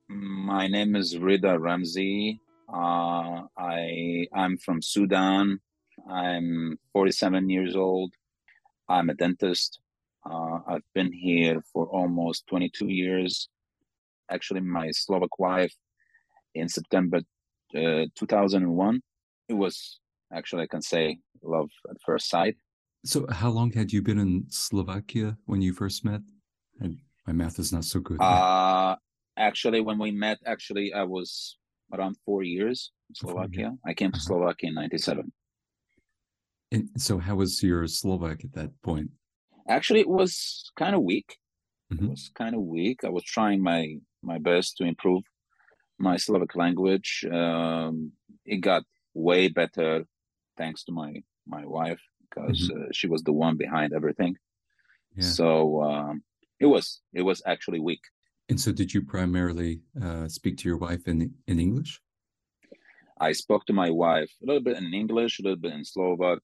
My 0.07 0.67
name 0.67 0.95
is 0.95 1.15
Rida 1.15 1.59
Ramzi. 1.59 2.39
Uh, 2.67 3.45
I 3.57 4.27
I'm 4.33 4.57
from 4.57 4.81
Sudan. 4.81 5.59
I'm 6.09 6.77
47 6.93 7.49
years 7.49 7.75
old. 7.75 8.13
I'm 8.87 9.09
a 9.09 9.13
dentist. 9.13 9.79
Uh, 10.25 10.59
I've 10.67 10.83
been 10.93 11.13
here 11.13 11.61
for 11.71 11.85
almost 11.87 12.47
22 12.47 12.87
years. 12.87 13.49
Actually, 14.29 14.61
my 14.61 14.91
Slovak 14.91 15.37
wife 15.39 15.73
in 16.55 16.67
September 16.67 17.21
uh, 17.75 18.05
2001. 18.15 19.01
It 19.47 19.53
was 19.53 19.99
actually, 20.33 20.63
I 20.63 20.67
can 20.67 20.81
say, 20.81 21.19
love 21.43 21.69
at 21.89 21.97
first 22.05 22.29
sight. 22.29 22.55
So, 23.05 23.25
how 23.31 23.49
long 23.49 23.71
had 23.71 23.93
you 23.93 24.01
been 24.01 24.19
in 24.19 24.45
Slovakia 24.49 25.37
when 25.45 25.61
you 25.61 25.73
first 25.73 26.03
met? 26.03 26.21
And 26.79 26.97
my 27.25 27.33
math 27.33 27.59
is 27.59 27.71
not 27.71 27.85
so 27.85 27.99
good. 27.99 28.19
Uh, 28.21 28.95
actually, 29.37 29.81
when 29.81 29.97
we 29.97 30.11
met, 30.11 30.39
actually, 30.45 30.93
I 30.93 31.03
was 31.03 31.57
around 31.93 32.17
four 32.25 32.43
years 32.43 32.91
in 33.09 33.15
Slovakia. 33.15 33.77
I 33.85 33.93
came 33.93 34.11
to 34.11 34.17
uh-huh. 34.17 34.27
Slovakia 34.27 34.69
in 34.69 34.75
97. 34.75 35.31
And 36.71 36.89
so, 36.97 37.17
how 37.17 37.35
was 37.35 37.63
your 37.63 37.88
Slovak 37.88 38.43
at 38.43 38.53
that 38.53 38.71
point? 38.83 39.09
Actually, 39.67 40.01
it 40.01 40.09
was 40.09 40.71
kind 40.77 40.95
of 40.95 41.01
weak. 41.01 41.38
Mm-hmm. 41.91 42.05
It 42.05 42.09
was 42.09 42.31
kind 42.35 42.55
of 42.55 42.61
weak. 42.61 43.03
I 43.03 43.09
was 43.09 43.23
trying 43.23 43.61
my 43.61 43.95
my 44.21 44.38
best 44.38 44.77
to 44.77 44.83
improve 44.85 45.23
my 45.97 46.17
Slovak 46.17 46.55
language. 46.55 47.25
Um, 47.31 48.11
it 48.45 48.57
got 48.57 48.83
way 49.13 49.47
better 49.47 50.05
thanks 50.57 50.83
to 50.85 50.91
my 50.91 51.23
my 51.47 51.65
wife 51.65 52.01
because 52.29 52.69
mm-hmm. 52.69 52.83
uh, 52.83 52.88
she 52.93 53.07
was 53.07 53.23
the 53.23 53.33
one 53.33 53.57
behind 53.57 53.93
everything. 53.93 54.35
Yeah. 55.15 55.25
So 55.25 55.81
um, 55.83 56.23
it 56.59 56.67
was 56.67 57.01
it 57.13 57.23
was 57.23 57.41
actually 57.45 57.79
weak. 57.79 58.01
And 58.49 58.59
so, 58.59 58.71
did 58.71 58.93
you 58.93 59.03
primarily 59.03 59.81
uh, 60.01 60.27
speak 60.27 60.57
to 60.57 60.67
your 60.69 60.77
wife 60.77 61.07
in 61.07 61.33
in 61.47 61.59
English? 61.59 62.01
I 63.19 63.33
spoke 63.33 63.65
to 63.65 63.73
my 63.73 63.89
wife 63.89 64.31
a 64.41 64.45
little 64.45 64.63
bit 64.63 64.77
in 64.77 64.93
English, 64.93 65.39
a 65.39 65.43
little 65.43 65.59
bit 65.59 65.73
in 65.73 65.83
Slovak. 65.83 66.39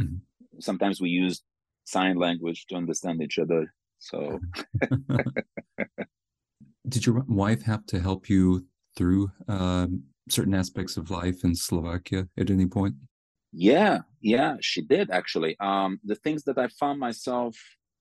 Mm-hmm. 0.00 0.16
Sometimes 0.60 1.00
we 1.00 1.10
use 1.10 1.42
sign 1.84 2.16
language 2.16 2.66
to 2.68 2.76
understand 2.76 3.22
each 3.22 3.38
other. 3.38 3.72
So, 3.98 4.40
did 6.88 7.06
your 7.06 7.24
wife 7.28 7.62
have 7.62 7.86
to 7.86 8.00
help 8.00 8.28
you 8.28 8.66
through 8.96 9.30
um, 9.48 10.04
certain 10.28 10.54
aspects 10.54 10.96
of 10.96 11.10
life 11.10 11.44
in 11.44 11.54
Slovakia 11.54 12.28
at 12.38 12.50
any 12.50 12.66
point? 12.66 12.94
Yeah, 13.52 14.00
yeah, 14.20 14.56
she 14.60 14.82
did 14.82 15.10
actually. 15.10 15.56
Um, 15.60 16.00
the 16.04 16.16
things 16.16 16.44
that 16.44 16.58
I 16.58 16.68
found 16.68 16.98
myself 16.98 17.56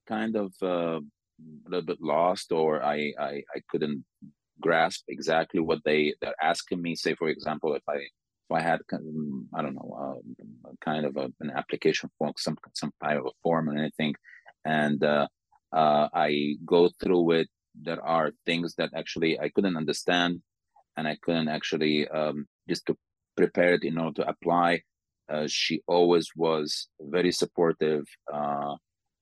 kind 0.08 0.36
of 0.36 0.54
uh, 0.62 1.00
a 1.00 1.70
little 1.70 1.86
bit 1.86 2.02
lost, 2.02 2.52
or 2.52 2.84
I, 2.84 3.14
I 3.20 3.44
I 3.56 3.60
couldn't 3.70 4.04
grasp 4.60 5.04
exactly 5.08 5.60
what 5.60 5.80
they 5.86 6.16
they're 6.22 6.42
asking 6.42 6.82
me. 6.82 6.96
Say, 6.96 7.16
for 7.16 7.30
example, 7.30 7.76
if 7.76 7.84
I 7.88 8.08
I 8.52 8.62
had 8.62 8.82
I 8.92 9.62
don't 9.62 9.76
know 9.76 10.22
uh, 10.66 10.70
kind 10.82 11.06
of 11.06 11.18
a, 11.18 11.32
an 11.40 11.52
application 11.56 12.10
form, 12.18 12.34
some 12.38 12.58
some 12.74 12.92
kind 13.02 13.18
of 13.18 13.26
a 13.26 13.32
form 13.42 13.70
or 13.70 13.78
anything, 13.78 14.16
and 14.66 15.04
uh, 15.04 15.28
uh, 15.72 16.10
I 16.14 16.56
go 16.66 16.90
through 17.00 17.32
it. 17.32 17.50
There 17.76 18.04
are 18.04 18.32
things 18.46 18.76
that 18.76 18.92
actually 18.96 19.40
I 19.40 19.50
couldn't 19.50 19.78
understand, 19.78 20.42
and 20.98 21.08
I 21.08 21.18
couldn't 21.22 21.50
actually 21.50 22.08
um, 22.10 22.46
just 22.70 22.86
to 22.88 22.98
prepare 23.36 23.74
it 23.76 23.84
in 23.84 23.98
order 23.98 24.24
to 24.24 24.30
apply. 24.30 24.82
Uh, 25.30 25.48
she 25.48 25.82
always 25.88 26.28
was 26.36 26.90
very 27.00 27.32
supportive, 27.32 28.06
uh, 28.32 28.76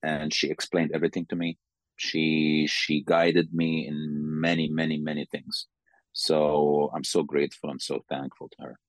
and 0.03 0.33
she 0.33 0.49
explained 0.49 0.91
everything 0.93 1.25
to 1.27 1.35
me 1.35 1.57
she 2.01 2.67
she 2.67 3.03
guided 3.05 3.53
me 3.53 3.87
in 3.87 3.97
many 4.41 4.67
many 4.67 4.97
many 4.97 5.25
things 5.31 5.67
so 6.13 6.89
i'm 6.95 7.03
so 7.03 7.21
grateful 7.21 7.69
i'm 7.69 7.79
so 7.79 8.03
thankful 8.09 8.49
to 8.49 8.63
her 8.63 8.79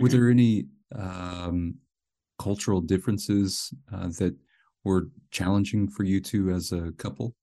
were 0.00 0.08
there 0.08 0.30
any 0.30 0.66
um, 0.94 1.74
cultural 2.38 2.80
differences 2.80 3.72
uh, 3.92 4.08
that 4.18 4.34
were 4.84 5.08
challenging 5.30 5.88
for 5.88 6.04
you 6.04 6.20
two 6.20 6.50
as 6.50 6.72
a 6.72 6.92
couple 6.92 7.34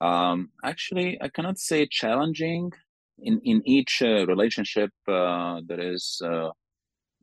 um, 0.00 0.50
actually 0.64 1.18
i 1.20 1.28
cannot 1.28 1.58
say 1.58 1.86
challenging 1.86 2.70
in 3.18 3.40
in 3.44 3.62
each 3.64 4.02
uh, 4.02 4.26
relationship 4.26 4.90
uh, 5.08 5.60
there 5.66 5.80
is 5.80 6.20
uh, 6.24 6.50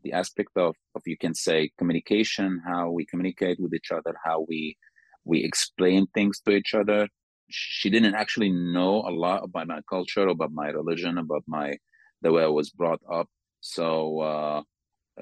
the 0.04 0.14
aspect 0.14 0.50
of, 0.56 0.76
of 0.96 1.02
you 1.06 1.18
can 1.18 1.34
say 1.34 1.70
communication 1.78 2.62
how 2.66 2.90
we 2.90 3.06
communicate 3.06 3.60
with 3.60 3.74
each 3.74 3.92
other 3.92 4.16
how 4.26 4.46
we 4.48 4.78
we 5.24 5.44
explain 5.44 6.08
things 6.08 6.40
to 6.42 6.52
each 6.52 6.74
other. 6.74 7.08
She 7.50 7.90
didn't 7.90 8.16
actually 8.16 8.52
know 8.52 9.04
a 9.08 9.12
lot 9.12 9.44
about 9.44 9.68
my 9.68 9.82
culture, 9.90 10.28
about 10.28 10.52
my 10.52 10.70
religion, 10.70 11.18
about 11.18 11.44
my 11.48 11.78
the 12.22 12.32
way 12.32 12.44
I 12.44 12.48
was 12.48 12.70
brought 12.70 13.02
up. 13.12 13.28
So 13.62 14.20
uh, 14.20 14.64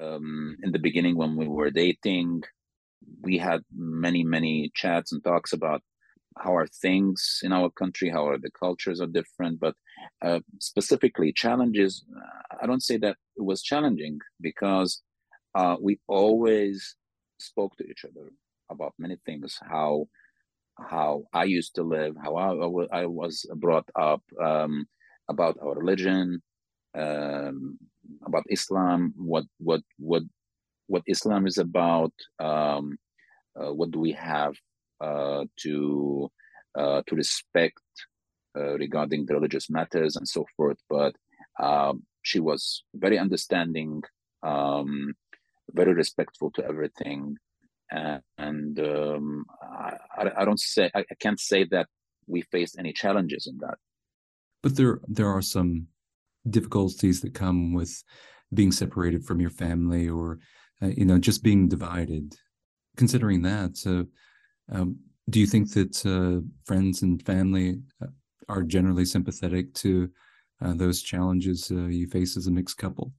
um, 0.00 0.56
in 0.62 0.72
the 0.72 0.78
beginning, 0.78 1.16
when 1.16 1.36
we 1.36 1.46
were 1.48 1.70
dating, 1.70 2.42
we 3.22 3.38
had 3.38 3.62
many 3.74 4.24
many 4.24 4.70
chats 4.74 5.12
and 5.12 5.22
talks 5.22 5.52
about 5.52 5.82
how 6.38 6.54
are 6.56 6.66
things 6.66 7.40
in 7.42 7.52
our 7.52 7.70
country, 7.70 8.08
how 8.08 8.26
are 8.28 8.38
the 8.38 8.50
cultures 8.50 9.00
are 9.00 9.06
different, 9.06 9.60
but 9.60 9.74
uh, 10.22 10.40
specifically 10.60 11.32
challenges. 11.32 12.04
I 12.62 12.66
don't 12.66 12.82
say 12.82 12.96
that 12.98 13.16
it 13.36 13.42
was 13.42 13.62
challenging 13.62 14.20
because 14.40 15.02
uh, 15.54 15.76
we 15.80 15.98
always 16.08 16.96
spoke 17.38 17.76
to 17.76 17.84
each 17.84 18.04
other 18.04 18.30
about 18.70 18.94
many 18.98 19.16
things 19.26 19.58
how 19.62 20.06
how 20.78 21.24
I 21.32 21.44
used 21.44 21.74
to 21.74 21.82
live, 21.82 22.16
how 22.22 22.36
I, 22.36 23.00
I 23.02 23.06
was 23.06 23.44
brought 23.56 23.88
up, 23.94 24.22
um, 24.42 24.86
about 25.28 25.58
our 25.62 25.74
religion, 25.74 26.42
um, 26.94 27.78
about 28.24 28.44
Islam, 28.48 29.12
what 29.16 29.44
what 29.58 29.82
what 29.98 30.22
what 30.86 31.02
Islam 31.06 31.46
is 31.46 31.58
about, 31.58 32.12
um, 32.38 32.98
uh, 33.58 33.72
what 33.72 33.90
do 33.90 34.00
we 34.00 34.12
have 34.12 34.54
uh, 35.00 35.44
to 35.60 36.30
uh, 36.78 37.02
to 37.06 37.14
respect 37.14 37.82
uh, 38.56 38.74
regarding 38.78 39.26
the 39.26 39.34
religious 39.34 39.70
matters 39.70 40.16
and 40.16 40.26
so 40.26 40.44
forth. 40.56 40.78
But 40.88 41.14
um, 41.58 42.02
she 42.22 42.40
was 42.40 42.84
very 42.94 43.18
understanding, 43.18 44.02
um, 44.42 45.14
very 45.72 45.94
respectful 45.94 46.50
to 46.52 46.64
everything 46.64 47.36
and 47.90 48.78
um, 48.78 49.44
I, 49.62 50.30
I, 50.38 50.44
don't 50.44 50.60
say 50.60 50.90
I, 50.94 51.04
can't 51.18 51.40
say 51.40 51.64
that 51.70 51.88
we 52.26 52.42
faced 52.42 52.78
any 52.78 52.92
challenges 52.92 53.46
in 53.46 53.58
that. 53.58 53.78
But 54.62 54.76
there 54.76 55.00
there 55.08 55.28
are 55.28 55.42
some 55.42 55.88
difficulties 56.48 57.20
that 57.20 57.34
come 57.34 57.74
with 57.74 58.02
being 58.52 58.72
separated 58.72 59.24
from 59.24 59.40
your 59.40 59.50
family, 59.50 60.08
or 60.08 60.38
uh, 60.82 60.88
you 60.88 61.04
know, 61.04 61.18
just 61.18 61.42
being 61.42 61.68
divided. 61.68 62.34
Considering 62.96 63.42
that, 63.42 63.78
uh, 63.86 64.74
um, 64.74 64.98
do 65.28 65.40
you 65.40 65.46
think 65.46 65.72
that 65.72 66.04
uh, 66.06 66.44
friends 66.64 67.02
and 67.02 67.24
family 67.24 67.80
uh, 68.02 68.08
are 68.48 68.62
generally 68.62 69.04
sympathetic 69.04 69.72
to 69.74 70.10
uh, 70.62 70.74
those 70.74 71.02
challenges 71.02 71.70
uh, 71.70 71.86
you 71.86 72.06
face 72.06 72.36
as 72.36 72.46
a 72.46 72.50
mixed 72.50 72.76
couple? 72.76 73.12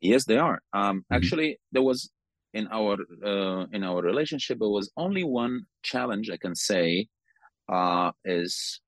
Yes, 0.00 0.24
they 0.24 0.36
are. 0.36 0.60
Um, 0.72 0.98
mm-hmm. 0.98 1.14
Actually, 1.14 1.58
there 1.72 1.82
was 1.82 2.10
in 2.56 2.68
our 2.72 2.96
uh, 3.24 3.66
in 3.72 3.84
our 3.84 4.02
relationship 4.02 4.58
there 4.58 4.68
was 4.68 4.90
only 4.96 5.24
one 5.24 5.60
challenge 5.82 6.30
i 6.30 6.38
can 6.38 6.54
say 6.54 7.06
uh, 7.68 8.10
is 8.24 8.80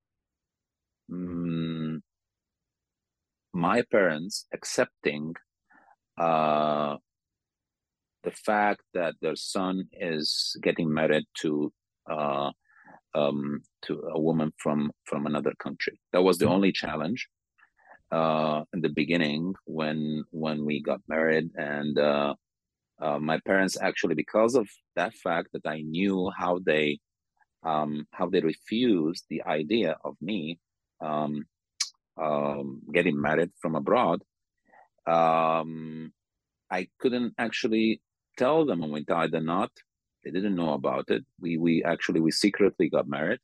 um, 1.11 2.01
my 3.59 3.83
parents 3.91 4.45
accepting 4.53 5.35
uh, 6.17 6.95
the 8.23 8.31
fact 8.31 8.81
that 8.93 9.15
their 9.21 9.35
son 9.35 9.85
is 9.93 10.55
getting 10.61 10.93
married 10.93 11.25
to 11.41 11.71
uh, 12.09 12.51
um, 13.15 13.61
to 13.85 13.93
a 14.13 14.19
woman 14.19 14.51
from 14.57 14.91
from 15.05 15.25
another 15.25 15.53
country. 15.59 15.99
That 16.13 16.23
was 16.23 16.37
the 16.37 16.45
mm-hmm. 16.45 16.55
only 16.55 16.71
challenge 16.71 17.27
uh, 18.11 18.63
in 18.73 18.81
the 18.81 18.93
beginning 19.01 19.55
when 19.65 20.23
when 20.31 20.65
we 20.65 20.81
got 20.81 21.01
married, 21.07 21.49
and 21.55 21.97
uh, 21.97 22.33
uh, 23.01 23.19
my 23.19 23.39
parents 23.45 23.77
actually 23.81 24.15
because 24.15 24.55
of 24.55 24.67
that 24.95 25.13
fact 25.13 25.49
that 25.53 25.65
i 25.65 25.81
knew 25.81 26.31
how 26.37 26.59
they 26.65 26.99
um, 27.63 28.05
how 28.11 28.27
they 28.29 28.41
refused 28.41 29.25
the 29.29 29.41
idea 29.43 29.97
of 30.03 30.15
me 30.21 30.59
um, 31.01 31.45
um, 32.21 32.81
getting 32.93 33.19
married 33.19 33.51
from 33.61 33.75
abroad 33.75 34.21
um, 35.07 36.11
i 36.69 36.87
couldn't 36.99 37.33
actually 37.37 38.01
tell 38.39 38.65
them 38.65 38.79
when 38.79 38.91
we 38.91 39.03
tied 39.03 39.31
the 39.33 39.41
knot. 39.41 39.71
They 40.23 40.31
didn't 40.31 40.55
know 40.55 40.73
about 40.73 41.05
it. 41.09 41.23
We 41.39 41.57
we 41.57 41.83
actually 41.83 42.21
we 42.21 42.31
secretly 42.31 42.87
got 42.89 43.07
married. 43.07 43.41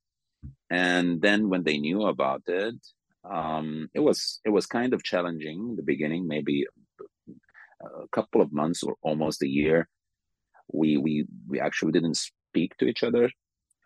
And 0.69 1.21
then 1.21 1.49
when 1.51 1.63
they 1.63 1.77
knew 1.77 2.01
about 2.13 2.43
it 2.47 2.79
um, 3.37 3.89
it 3.93 4.01
was 4.07 4.39
it 4.45 4.51
was 4.57 4.65
kind 4.77 4.93
of 4.93 5.03
challenging 5.03 5.57
in 5.69 5.75
the 5.75 5.89
beginning 5.91 6.27
maybe 6.27 6.65
a 7.81 8.07
couple 8.17 8.41
of 8.41 8.53
months 8.53 8.83
or 8.83 8.95
almost 9.01 9.41
a 9.43 9.53
year. 9.61 9.87
We 10.71 10.97
we 10.97 11.13
we 11.51 11.59
actually 11.59 11.93
didn't 11.97 12.17
speak 12.17 12.71
to 12.77 12.85
each 12.85 13.03
other. 13.03 13.29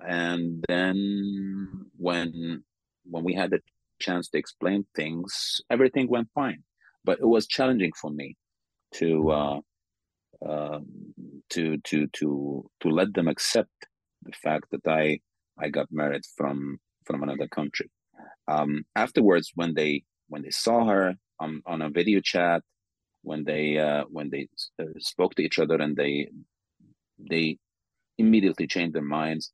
And 0.08 0.64
then 0.68 0.98
when 1.98 2.64
when 3.12 3.24
we 3.24 3.34
had 3.34 3.52
the 3.52 3.62
chance 4.00 4.30
to 4.30 4.38
explain 4.38 4.86
things 4.96 5.62
everything 5.70 6.08
went 6.10 6.28
fine 6.34 6.64
but 7.04 7.20
it 7.20 7.26
was 7.28 7.48
challenging 7.48 7.92
for 8.00 8.12
me 8.12 8.36
to 8.94 9.32
uh, 9.32 9.60
uh, 10.46 10.80
to 11.50 11.78
to 11.80 12.08
to 12.08 12.70
to 12.80 12.90
let 12.90 13.14
them 13.14 13.28
accept 13.28 13.70
the 14.24 14.32
fact 14.44 14.66
that 14.72 14.88
I 14.88 15.20
I 15.58 15.70
got 15.70 15.88
married 15.92 16.24
from 16.38 16.80
from 17.06 17.24
another 17.24 17.48
country. 17.48 17.90
Um, 18.48 18.84
afterwards, 18.96 19.52
when 19.56 19.74
they 19.74 20.04
when 20.28 20.42
they 20.42 20.50
saw 20.50 20.86
her 20.86 21.16
on, 21.40 21.62
on 21.66 21.82
a 21.82 21.90
video 21.90 22.20
chat 22.22 22.62
when 23.22 23.44
they 23.44 23.78
uh, 23.78 24.04
when 24.10 24.30
they 24.30 24.48
uh, 24.82 24.86
spoke 25.00 25.36
to 25.36 25.44
each 25.44 25.60
other 25.60 25.76
and 25.76 25.96
they 25.96 26.30
they 27.30 27.58
immediately 28.18 28.68
changed 28.68 28.96
their 28.96 29.02
minds 29.02 29.52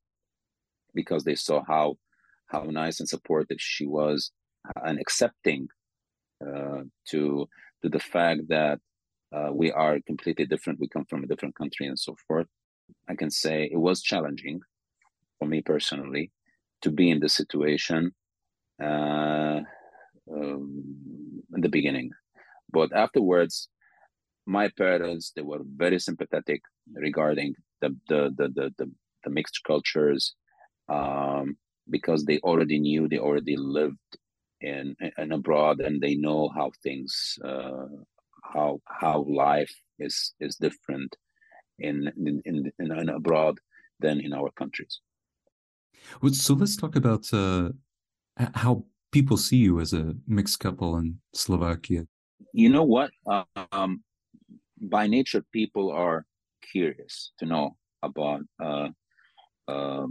because 0.93 1.23
they 1.23 1.36
saw 1.36 1.63
how 1.67 1.95
how 2.47 2.63
nice 2.63 2.99
and 2.99 3.10
supportive 3.10 3.58
she 3.60 3.86
was 3.86 4.31
and 4.84 4.99
accepting 4.99 5.67
uh, 6.45 6.81
to 7.10 7.47
to 7.81 7.89
the 7.89 7.99
fact 7.99 8.41
that 8.49 8.79
uh, 9.36 9.49
we 9.51 9.71
are 9.71 9.99
completely 10.08 10.45
different 10.45 10.79
we 10.79 10.88
come 10.88 11.05
from 11.05 11.23
a 11.23 11.27
different 11.27 11.55
country 11.55 11.88
and 11.88 11.99
so 11.99 12.15
forth 12.27 12.47
i 13.10 13.15
can 13.15 13.29
say 13.29 13.69
it 13.71 13.77
was 13.77 14.01
challenging 14.01 14.60
for 15.39 15.47
me 15.47 15.62
personally 15.62 16.31
to 16.81 16.91
be 16.91 17.10
in 17.10 17.19
this 17.19 17.34
situation 17.34 18.12
uh, 18.81 19.62
um, 20.31 20.84
in 21.55 21.62
the 21.62 21.69
beginning. 21.69 22.12
But 22.71 22.93
afterwards, 22.93 23.69
my 24.45 24.69
parents 24.77 25.31
they 25.36 25.41
were 25.41 25.62
very 25.63 25.99
sympathetic 25.99 26.62
regarding 26.93 27.55
the 27.81 27.89
the 28.10 28.34
the 28.38 28.47
the, 28.49 28.73
the, 28.77 28.91
the 29.23 29.29
mixed 29.29 29.62
cultures 29.65 30.36
um, 30.89 31.58
because 31.89 32.26
they 32.26 32.39
already 32.39 32.80
knew 32.80 33.08
they 33.08 33.19
already 33.19 33.56
lived 33.56 33.98
in 34.62 34.95
and 35.17 35.34
abroad 35.34 35.82
and 35.82 36.02
they 36.02 36.15
know 36.15 36.50
how 36.56 36.71
things 36.82 37.38
uh, 37.43 37.88
how 38.43 38.80
how 38.86 39.26
life 39.28 39.74
is 40.00 40.34
is 40.39 40.56
different 40.56 41.15
in 41.80 42.12
in, 42.17 42.41
in, 42.45 42.71
in 42.80 43.10
abroad 43.10 43.60
than 44.00 44.19
in 44.19 44.34
our 44.34 44.52
countries. 44.52 45.00
Well, 46.21 46.34
so 46.34 46.54
let's 46.54 46.76
talk 46.76 46.95
about 46.95 47.32
uh, 47.34 47.69
how 48.38 48.86
people 49.12 49.38
see 49.38 49.58
you 49.58 49.80
as 49.80 49.93
a 49.93 50.15
mixed 50.28 50.60
couple 50.60 50.98
in 50.98 51.19
Slovakia. 51.34 52.06
You 52.54 52.69
know 52.69 52.84
what? 52.84 53.12
Um, 53.71 54.04
by 54.82 55.08
nature, 55.08 55.43
people 55.52 55.91
are 55.91 56.26
curious 56.62 57.32
to 57.39 57.45
know 57.45 57.78
about 58.04 58.41
uh, 58.60 58.89
uh, 59.67 60.08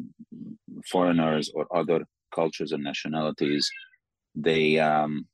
foreigners 0.91 1.51
or 1.55 1.67
other 1.75 2.05
cultures 2.35 2.73
and 2.73 2.83
nationalities. 2.83 3.71
They 4.35 4.79
um, 4.79 5.27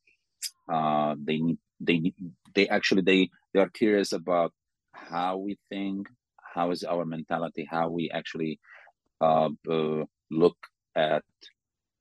uh, 0.72 1.14
they 1.22 1.40
they 1.80 2.12
they 2.54 2.68
actually 2.68 3.02
they 3.02 3.30
they 3.52 3.60
are 3.60 3.70
curious 3.70 4.12
about 4.12 4.52
how 4.92 5.38
we 5.38 5.58
think, 5.68 6.08
how 6.54 6.70
is 6.70 6.84
our 6.84 7.04
mentality, 7.04 7.66
how 7.70 7.88
we 7.88 8.10
actually 8.10 8.60
uh, 9.20 9.48
look 10.30 10.56
at 10.94 11.24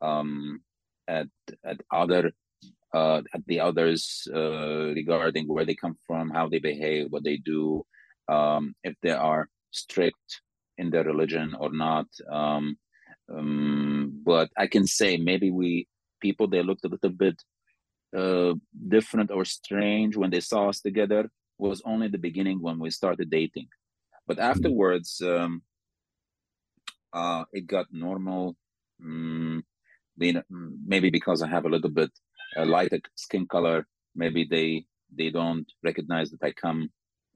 um, 0.01 0.61
at 1.07 1.27
at 1.65 1.79
other 1.91 2.31
uh, 2.93 3.21
at 3.33 3.45
the 3.47 3.59
others 3.59 4.27
uh, 4.33 4.93
regarding 4.93 5.47
where 5.47 5.65
they 5.65 5.75
come 5.75 5.95
from, 6.07 6.29
how 6.29 6.49
they 6.49 6.59
behave, 6.59 7.07
what 7.11 7.23
they 7.23 7.37
do, 7.37 7.85
um, 8.27 8.73
if 8.83 8.95
they 9.01 9.11
are 9.11 9.47
strict 9.71 10.41
in 10.79 10.89
their 10.89 11.03
religion 11.03 11.47
or 11.59 11.71
not. 11.71 12.07
Um, 12.39 12.65
um, 13.33 14.21
but 14.23 14.49
I 14.57 14.67
can 14.67 14.85
say 14.87 15.17
maybe 15.17 15.49
we 15.51 15.87
people 16.25 16.47
they 16.47 16.63
looked 16.63 16.85
a 16.85 16.93
little 16.95 17.15
bit 17.25 17.37
uh, 18.21 18.53
different 18.95 19.29
or 19.31 19.45
strange 19.45 20.13
when 20.17 20.31
they 20.31 20.43
saw 20.51 20.69
us 20.69 20.79
together 20.81 21.29
was 21.57 21.81
only 21.85 22.07
the 22.07 22.25
beginning 22.27 22.59
when 22.61 22.79
we 22.79 22.89
started 22.89 23.29
dating. 23.29 23.67
But 24.27 24.37
mm-hmm. 24.37 24.51
afterwards, 24.51 25.21
um, 25.33 25.61
uh, 27.13 27.43
it 27.57 27.67
got 27.67 27.87
normal. 27.91 28.55
Mm, 29.01 29.61
maybe 30.85 31.09
because 31.09 31.41
I 31.41 31.47
have 31.47 31.65
a 31.65 31.69
little 31.69 31.89
bit 32.01 32.11
uh, 32.57 32.65
lighter 32.65 32.99
skin 33.15 33.45
color, 33.47 33.85
maybe 34.15 34.47
they 34.49 34.85
they 35.19 35.29
don't 35.29 35.67
recognize 35.83 36.29
that 36.31 36.43
I 36.43 36.51
come 36.51 36.89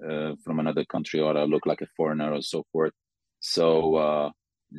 uh, 0.07 0.33
from 0.43 0.59
another 0.59 0.85
country 0.85 1.19
or 1.19 1.37
I 1.37 1.43
look 1.43 1.65
like 1.65 1.81
a 1.81 1.93
foreigner 1.97 2.31
or 2.33 2.41
so 2.41 2.65
forth. 2.71 2.93
So 3.45 3.95
uh, 3.95 4.29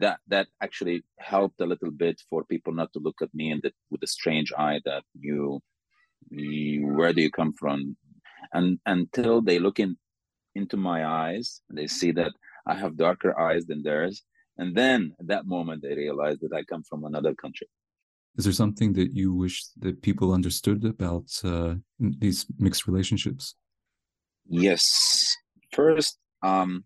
that 0.00 0.20
that 0.28 0.48
actually 0.62 1.04
helped 1.18 1.60
a 1.60 1.66
little 1.66 1.90
bit 1.90 2.20
for 2.30 2.44
people 2.44 2.72
not 2.72 2.92
to 2.94 2.98
look 2.98 3.20
at 3.20 3.34
me 3.34 3.50
and 3.50 3.62
with 3.90 4.02
a 4.02 4.06
strange 4.06 4.52
eye 4.56 4.80
that 4.86 5.04
you, 5.12 5.60
you 6.30 6.86
where 6.86 7.12
do 7.12 7.20
you 7.20 7.30
come 7.30 7.52
from, 7.52 7.94
and 8.54 8.78
until 8.86 9.42
they 9.42 9.58
look 9.58 9.78
in 9.78 9.96
into 10.54 10.76
my 10.78 11.04
eyes 11.04 11.60
they 11.70 11.86
see 11.86 12.10
that 12.12 12.32
I 12.66 12.74
have 12.74 12.96
darker 12.96 13.38
eyes 13.38 13.66
than 13.66 13.82
theirs, 13.82 14.22
and 14.56 14.74
then 14.74 15.12
at 15.20 15.26
that 15.26 15.46
moment 15.46 15.82
they 15.82 15.94
realize 15.94 16.38
that 16.40 16.54
I 16.54 16.64
come 16.64 16.84
from 16.88 17.04
another 17.04 17.34
country. 17.34 17.68
Is 18.38 18.44
there 18.44 18.54
something 18.54 18.94
that 18.94 19.12
you 19.12 19.34
wish 19.34 19.62
that 19.78 20.00
people 20.00 20.32
understood 20.32 20.86
about 20.86 21.28
uh, 21.44 21.74
these 22.00 22.46
mixed 22.58 22.86
relationships? 22.86 23.56
Yes. 24.48 25.36
First, 25.70 26.18
um, 26.42 26.84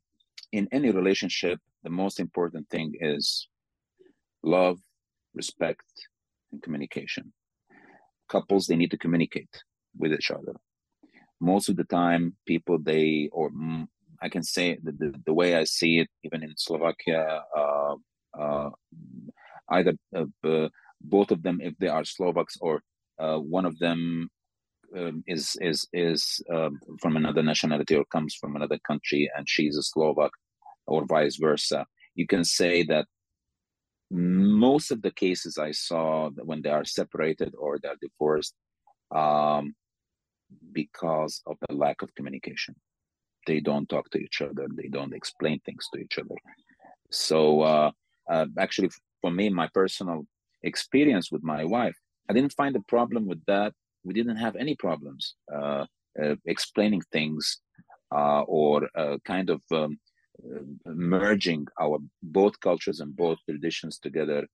in 0.51 0.69
any 0.73 0.91
relationship, 0.91 1.61
the 1.83 1.91
most 1.91 2.21
important 2.21 2.69
thing 2.71 2.95
is 3.01 3.49
love, 4.43 4.79
respect, 5.35 5.85
and 6.53 6.63
communication. 6.63 7.33
Couples, 8.29 8.67
they 8.67 8.77
need 8.77 8.91
to 8.91 8.99
communicate 8.99 9.63
with 9.97 10.13
each 10.13 10.31
other. 10.31 10.55
Most 11.41 11.69
of 11.69 11.77
the 11.77 11.85
time, 11.85 12.37
people, 12.47 12.79
they, 12.79 13.29
or 13.33 13.51
I 14.21 14.29
can 14.29 14.43
say 14.43 14.79
the, 14.83 14.93
the, 14.93 15.15
the 15.27 15.33
way 15.33 15.55
I 15.55 15.65
see 15.65 15.99
it, 15.99 16.09
even 16.25 16.43
in 16.43 16.55
Slovakia, 16.57 17.43
uh, 17.57 17.95
uh, 18.39 18.71
either 19.71 19.95
uh, 20.17 20.69
both 21.01 21.31
of 21.31 21.43
them, 21.43 21.61
if 21.63 21.75
they 21.79 21.89
are 21.89 22.05
Slovaks, 22.05 22.57
or 22.61 22.83
uh, 23.19 23.39
one 23.39 23.65
of 23.65 23.79
them 23.79 24.29
um, 24.97 25.23
is 25.27 25.57
is 25.61 25.87
is 25.93 26.41
um, 26.53 26.81
from 27.01 27.17
another 27.17 27.43
nationality 27.43 27.95
or 27.95 28.05
comes 28.07 28.35
from 28.35 28.57
another 28.57 28.79
country, 28.87 29.31
and 29.37 29.49
she's 29.49 29.77
a 29.77 29.83
Slovak, 29.83 30.33
or 30.89 31.05
vice 31.07 31.37
versa. 31.37 31.87
You 32.15 32.27
can 32.27 32.45
say 32.45 32.83
that 32.85 33.07
most 34.11 34.91
of 34.91 35.03
the 35.03 35.11
cases 35.11 35.59
I 35.59 35.73
saw 35.73 36.31
when 36.31 36.63
they 36.63 36.71
are 36.71 36.85
separated 36.85 37.55
or 37.57 37.79
they're 37.79 37.97
divorced, 38.01 38.55
um, 39.15 39.75
because 40.73 41.43
of 41.47 41.57
the 41.69 41.75
lack 41.75 42.03
of 42.03 42.15
communication, 42.15 42.75
they 43.47 43.61
don't 43.61 43.89
talk 43.89 44.11
to 44.11 44.19
each 44.19 44.41
other. 44.41 44.67
They 44.75 44.89
don't 44.89 45.15
explain 45.15 45.61
things 45.61 45.87
to 45.93 46.01
each 46.01 46.19
other. 46.19 46.35
So 47.11 47.61
uh, 47.63 47.91
uh, 48.31 48.47
actually, 48.59 48.91
for 49.21 49.31
me, 49.31 49.49
my 49.51 49.69
personal 49.75 50.27
experience 50.63 51.31
with 51.31 51.43
my 51.43 51.65
wife, 51.65 51.97
I 52.29 52.33
didn't 52.33 52.53
find 52.53 52.77
a 52.77 52.89
problem 52.89 53.27
with 53.27 53.43
that. 53.47 53.73
We 54.05 54.15
didn't 54.15 54.37
have 54.37 54.57
any 54.57 54.75
problems 54.77 55.35
uh, 55.53 55.85
uh, 56.23 56.37
explaining 56.47 57.03
things 57.13 57.61
uh, 58.15 58.43
or 58.43 58.89
uh, 58.97 59.19
kind 59.25 59.51
of 59.51 59.61
um, 59.73 59.99
merging 60.85 61.67
our 61.81 61.99
both 62.23 62.59
cultures 62.61 63.01
and 63.01 63.15
both 63.17 63.39
traditions 63.49 63.99
together. 63.99 64.47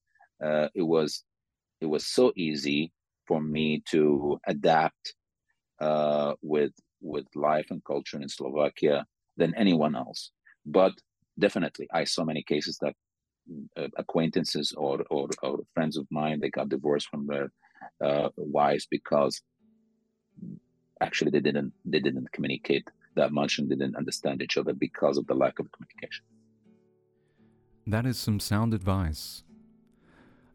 Uh, 0.45 0.69
it 0.75 0.83
was 0.83 1.25
it 1.81 1.87
was 1.87 2.07
so 2.07 2.33
easy 2.37 2.93
for 3.27 3.41
me 3.41 3.83
to 3.91 4.39
adapt 4.47 5.15
with 6.43 6.73
with 7.01 7.27
life 7.35 7.67
and 7.71 7.85
culture 7.85 8.21
in 8.21 8.29
Slovakia 8.29 9.07
than 9.37 9.55
anyone 9.57 9.95
else. 9.95 10.31
But 10.65 10.93
definitely, 11.39 11.89
I 11.93 12.05
saw 12.05 12.25
many 12.25 12.43
cases 12.43 12.79
that 12.81 12.95
uh, 13.77 13.89
acquaintances 13.99 14.73
or, 14.77 15.05
or, 15.11 15.29
or 15.43 15.61
friends 15.75 15.99
of 15.99 16.07
mine 16.11 16.41
they 16.41 16.51
got 16.51 16.71
divorced 16.71 17.09
from 17.09 17.27
their 17.27 17.53
uh, 18.03 18.31
wives 18.37 18.87
because 18.91 19.43
actually 21.01 21.31
they 21.31 21.41
didn't 21.41 21.73
they 21.85 22.01
didn't 22.01 22.33
communicate 22.33 22.89
that 23.15 23.33
much 23.33 23.59
and 23.59 23.69
didn't 23.69 23.97
understand 23.97 24.43
each 24.43 24.57
other 24.57 24.73
because 24.73 25.19
of 25.19 25.27
the 25.27 25.35
lack 25.35 25.59
of 25.59 25.71
communication. 25.73 26.25
That 27.87 28.07
is 28.07 28.19
some 28.19 28.41
sound 28.41 28.73
advice. 28.73 29.43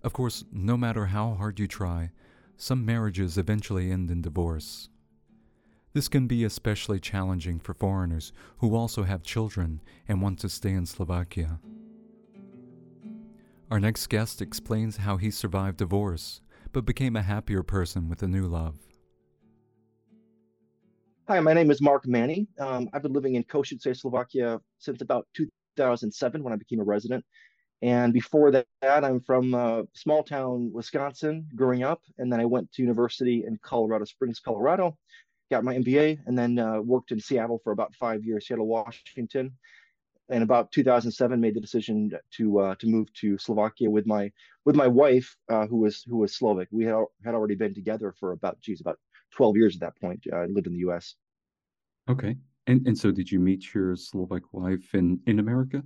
Of 0.04 0.14
course, 0.14 0.46
no 0.52 0.78
matter 0.78 1.08
how 1.08 1.36
hard 1.36 1.60
you 1.60 1.68
try, 1.68 2.12
some 2.58 2.86
marriages 2.86 3.38
eventually 3.38 3.92
end 3.92 4.10
in 4.10 4.22
divorce. 4.22 4.90
This 5.94 6.08
can 6.08 6.28
be 6.28 6.44
especially 6.44 7.00
challenging 7.00 7.60
for 7.60 7.74
foreigners 7.74 8.32
who 8.60 8.76
also 8.76 9.04
have 9.04 9.24
children 9.24 9.82
and 10.08 10.22
want 10.22 10.40
to 10.40 10.50
stay 10.50 10.72
in 10.72 10.86
Slovakia. 10.86 11.60
Our 13.72 13.80
next 13.80 14.08
guest 14.08 14.42
explains 14.42 14.98
how 14.98 15.18
he 15.18 15.30
survived 15.30 15.78
divorce, 15.78 16.42
but 16.72 16.86
became 16.86 17.16
a 17.16 17.22
happier 17.22 17.64
person 17.64 18.10
with 18.10 18.24
a 18.24 18.28
new 18.28 18.48
love. 18.48 18.89
Hi, 21.30 21.40
my 21.42 21.54
name 21.54 21.70
is 21.70 21.80
Mark 21.80 22.08
Manny. 22.08 22.48
Um, 22.58 22.90
I've 22.92 23.04
been 23.04 23.14
living 23.14 23.36
in 23.36 23.44
Košice, 23.44 23.96
Slovakia 23.96 24.60
since 24.80 25.04
about 25.04 25.28
2007 25.36 26.42
when 26.42 26.52
I 26.52 26.56
became 26.56 26.80
a 26.80 26.84
resident. 26.84 27.24
And 27.84 28.12
before 28.12 28.50
that, 28.50 28.66
I'm 28.82 29.20
from 29.22 29.54
uh, 29.54 29.84
small 29.94 30.24
town 30.24 30.72
Wisconsin 30.74 31.48
growing 31.56 31.84
up. 31.84 32.02
And 32.18 32.34
then 32.34 32.40
I 32.40 32.46
went 32.46 32.72
to 32.72 32.82
university 32.82 33.44
in 33.46 33.60
Colorado 33.62 34.06
Springs, 34.06 34.40
Colorado, 34.40 34.98
got 35.52 35.64
my 35.64 35.76
MBA, 35.76 36.18
and 36.26 36.36
then 36.36 36.58
uh, 36.58 36.82
worked 36.82 37.12
in 37.12 37.20
Seattle 37.20 37.62
for 37.64 37.74
about 37.74 37.94
five 37.94 38.26
years, 38.26 38.48
Seattle, 38.48 38.66
Washington 38.66 39.52
And 40.30 40.42
about 40.42 40.72
2007 40.72 41.40
made 41.40 41.54
the 41.54 41.62
decision 41.62 42.12
to 42.38 42.60
uh, 42.60 42.76
to 42.80 42.88
move 42.88 43.14
to 43.22 43.38
Slovakia 43.38 43.88
with 43.88 44.08
my 44.08 44.32
with 44.66 44.76
my 44.76 44.88
wife 44.88 45.38
uh, 45.48 45.68
who 45.68 45.78
was 45.78 46.02
who 46.10 46.18
was 46.18 46.36
Slovak. 46.36 46.70
We 46.72 46.86
had 46.86 46.96
had 47.24 47.36
already 47.36 47.56
been 47.56 47.76
together 47.76 48.16
for 48.20 48.32
about 48.32 48.60
geez 48.62 48.82
about 48.82 48.98
12 49.36 49.58
years 49.58 49.76
at 49.76 49.82
that 49.82 50.00
point. 50.00 50.26
I 50.34 50.46
lived 50.46 50.68
in 50.68 50.74
the 50.74 50.80
U.S. 50.80 51.16
Okay, 52.10 52.36
and 52.68 52.86
and 52.88 52.98
so 52.98 53.12
did 53.12 53.32
you 53.32 53.40
meet 53.40 53.74
your 53.74 53.96
Slovak 53.96 54.44
wife 54.52 54.94
in 54.94 55.20
in 55.28 55.40
America? 55.40 55.84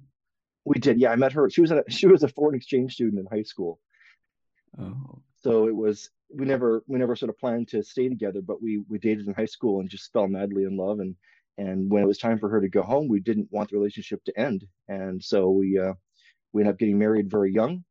We 0.66 0.80
did. 0.80 1.00
Yeah, 1.00 1.12
I 1.12 1.16
met 1.16 1.34
her. 1.34 1.50
She 1.50 1.62
was 1.62 1.72
a 1.72 1.84
she 1.90 2.08
was 2.08 2.24
a 2.24 2.30
foreign 2.30 2.56
exchange 2.56 2.94
student 2.94 3.20
in 3.20 3.38
high 3.38 3.44
school. 3.44 3.80
Oh. 4.80 5.22
So 5.42 5.68
it 5.68 5.76
was 5.76 6.10
we 6.34 6.46
never 6.46 6.84
we 6.88 6.98
never 6.98 7.16
sort 7.16 7.30
of 7.30 7.38
planned 7.38 7.68
to 7.70 7.84
stay 7.84 8.08
together, 8.08 8.42
but 8.42 8.62
we 8.62 8.84
we 8.88 8.98
dated 8.98 9.28
in 9.28 9.34
high 9.34 9.46
school 9.46 9.82
and 9.82 9.90
just 9.90 10.12
fell 10.14 10.28
madly 10.28 10.64
in 10.64 10.78
love 10.78 11.00
and 11.00 11.16
and 11.58 11.90
when 11.92 12.04
it 12.04 12.08
was 12.08 12.18
time 12.18 12.40
for 12.40 12.50
her 12.50 12.62
to 12.62 12.70
go 12.70 12.82
home, 12.82 13.08
we 13.08 13.20
didn't 13.20 13.52
want 13.52 13.70
the 13.70 13.78
relationship 13.78 14.24
to 14.26 14.40
end, 14.40 14.66
and 14.88 15.24
so 15.24 15.52
we 15.52 15.78
uh, 15.78 15.94
we 16.52 16.62
ended 16.62 16.74
up 16.74 16.80
getting 16.80 16.98
married 16.98 17.30
very 17.30 17.54
young, 17.54 17.84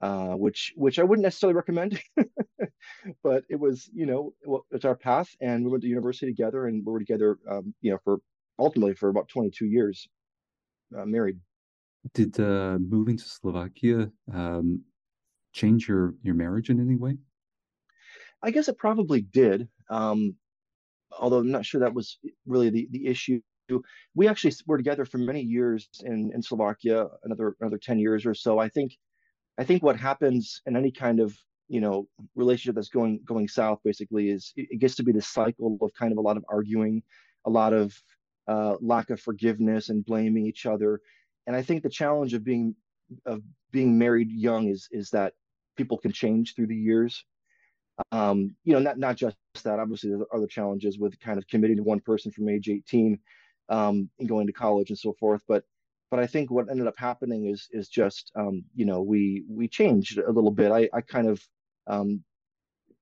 uh, 0.00 0.32
which 0.34 0.72
which 0.76 0.98
I 0.98 1.02
wouldn't 1.02 1.24
necessarily 1.24 1.54
recommend, 1.54 2.00
but 3.22 3.44
it 3.48 3.58
was 3.58 3.88
you 3.92 4.06
know 4.06 4.32
it's 4.70 4.84
our 4.84 4.96
path, 4.96 5.28
and 5.40 5.64
we 5.64 5.70
went 5.70 5.82
to 5.82 5.88
university 5.88 6.26
together, 6.26 6.66
and 6.66 6.84
we 6.84 6.92
were 6.92 6.98
together 6.98 7.38
um, 7.48 7.74
you 7.80 7.90
know 7.90 7.98
for 8.04 8.18
ultimately 8.58 8.94
for 8.94 9.08
about 9.08 9.28
22 9.28 9.66
years, 9.66 10.08
uh, 10.96 11.04
married. 11.04 11.38
did 12.14 12.38
uh, 12.40 12.78
moving 12.78 13.16
to 13.16 13.24
Slovakia 13.24 14.10
um, 14.32 14.82
change 15.52 15.88
your 15.88 16.14
your 16.22 16.34
marriage 16.34 16.70
in 16.70 16.80
any 16.80 16.96
way? 16.96 17.16
I 18.42 18.50
guess 18.50 18.68
it 18.68 18.78
probably 18.78 19.22
did. 19.22 19.68
Um, 19.90 20.36
although 21.18 21.38
I'm 21.38 21.50
not 21.50 21.64
sure 21.64 21.80
that 21.80 21.94
was 21.94 22.18
really 22.46 22.70
the, 22.70 22.88
the 22.90 23.06
issue. 23.06 23.40
We 24.14 24.28
actually 24.28 24.54
were 24.66 24.76
together 24.76 25.04
for 25.04 25.18
many 25.18 25.42
years 25.42 25.88
in, 26.04 26.30
in 26.32 26.40
Slovakia, 26.40 27.08
another 27.24 27.56
another 27.60 27.78
10 27.78 27.98
years 27.98 28.24
or 28.24 28.34
so. 28.34 28.58
I 28.58 28.68
think 28.68 28.96
I 29.58 29.64
think 29.64 29.82
what 29.82 29.98
happens 29.98 30.62
in 30.66 30.76
any 30.76 30.92
kind 30.92 31.18
of 31.18 31.36
you 31.68 31.80
know 31.80 32.06
relationship 32.34 32.74
that's 32.74 32.88
going 32.88 33.20
going 33.24 33.48
south 33.48 33.80
basically 33.84 34.30
is 34.30 34.52
it 34.56 34.78
gets 34.78 34.94
to 34.96 35.02
be 35.02 35.12
this 35.12 35.28
cycle 35.28 35.78
of 35.80 35.92
kind 35.94 36.12
of 36.12 36.18
a 36.18 36.22
lot 36.22 36.36
of 36.36 36.44
arguing, 36.48 37.02
a 37.44 37.50
lot 37.50 37.72
of 37.72 37.94
uh, 38.48 38.76
lack 38.80 39.10
of 39.10 39.20
forgiveness 39.20 39.88
and 39.88 40.04
blaming 40.04 40.46
each 40.46 40.66
other. 40.66 41.00
And 41.46 41.56
I 41.56 41.62
think 41.62 41.82
the 41.82 41.88
challenge 41.88 42.34
of 42.34 42.44
being 42.44 42.74
of 43.24 43.42
being 43.72 43.98
married 43.98 44.30
young 44.30 44.68
is 44.68 44.88
is 44.90 45.10
that 45.10 45.34
people 45.76 45.98
can 45.98 46.12
change 46.12 46.54
through 46.54 46.68
the 46.68 46.76
years 46.76 47.24
um, 48.12 48.54
you 48.64 48.72
know, 48.72 48.78
not 48.78 48.98
not 48.98 49.16
just 49.16 49.36
that. 49.64 49.78
Obviously, 49.78 50.10
there's 50.10 50.22
other 50.34 50.46
challenges 50.46 50.98
with 50.98 51.18
kind 51.20 51.38
of 51.38 51.46
committing 51.48 51.76
to 51.76 51.82
one 51.82 52.00
person 52.00 52.30
from 52.30 52.48
age 52.48 52.68
18 52.68 53.18
um, 53.68 54.10
and 54.18 54.28
going 54.28 54.46
to 54.46 54.52
college 54.52 54.90
and 54.90 54.98
so 54.98 55.14
forth. 55.18 55.42
But 55.48 55.64
but 56.10 56.20
I 56.20 56.26
think 56.26 56.50
what 56.50 56.70
ended 56.70 56.86
up 56.86 56.98
happening 56.98 57.46
is 57.46 57.68
is 57.72 57.88
just 57.88 58.32
um, 58.36 58.64
you 58.74 58.84
know 58.84 59.02
we 59.02 59.44
we 59.48 59.68
changed 59.68 60.18
a 60.18 60.30
little 60.30 60.50
bit. 60.50 60.72
I 60.72 60.88
I 60.92 61.00
kind 61.00 61.28
of 61.28 61.42
um, 61.86 62.22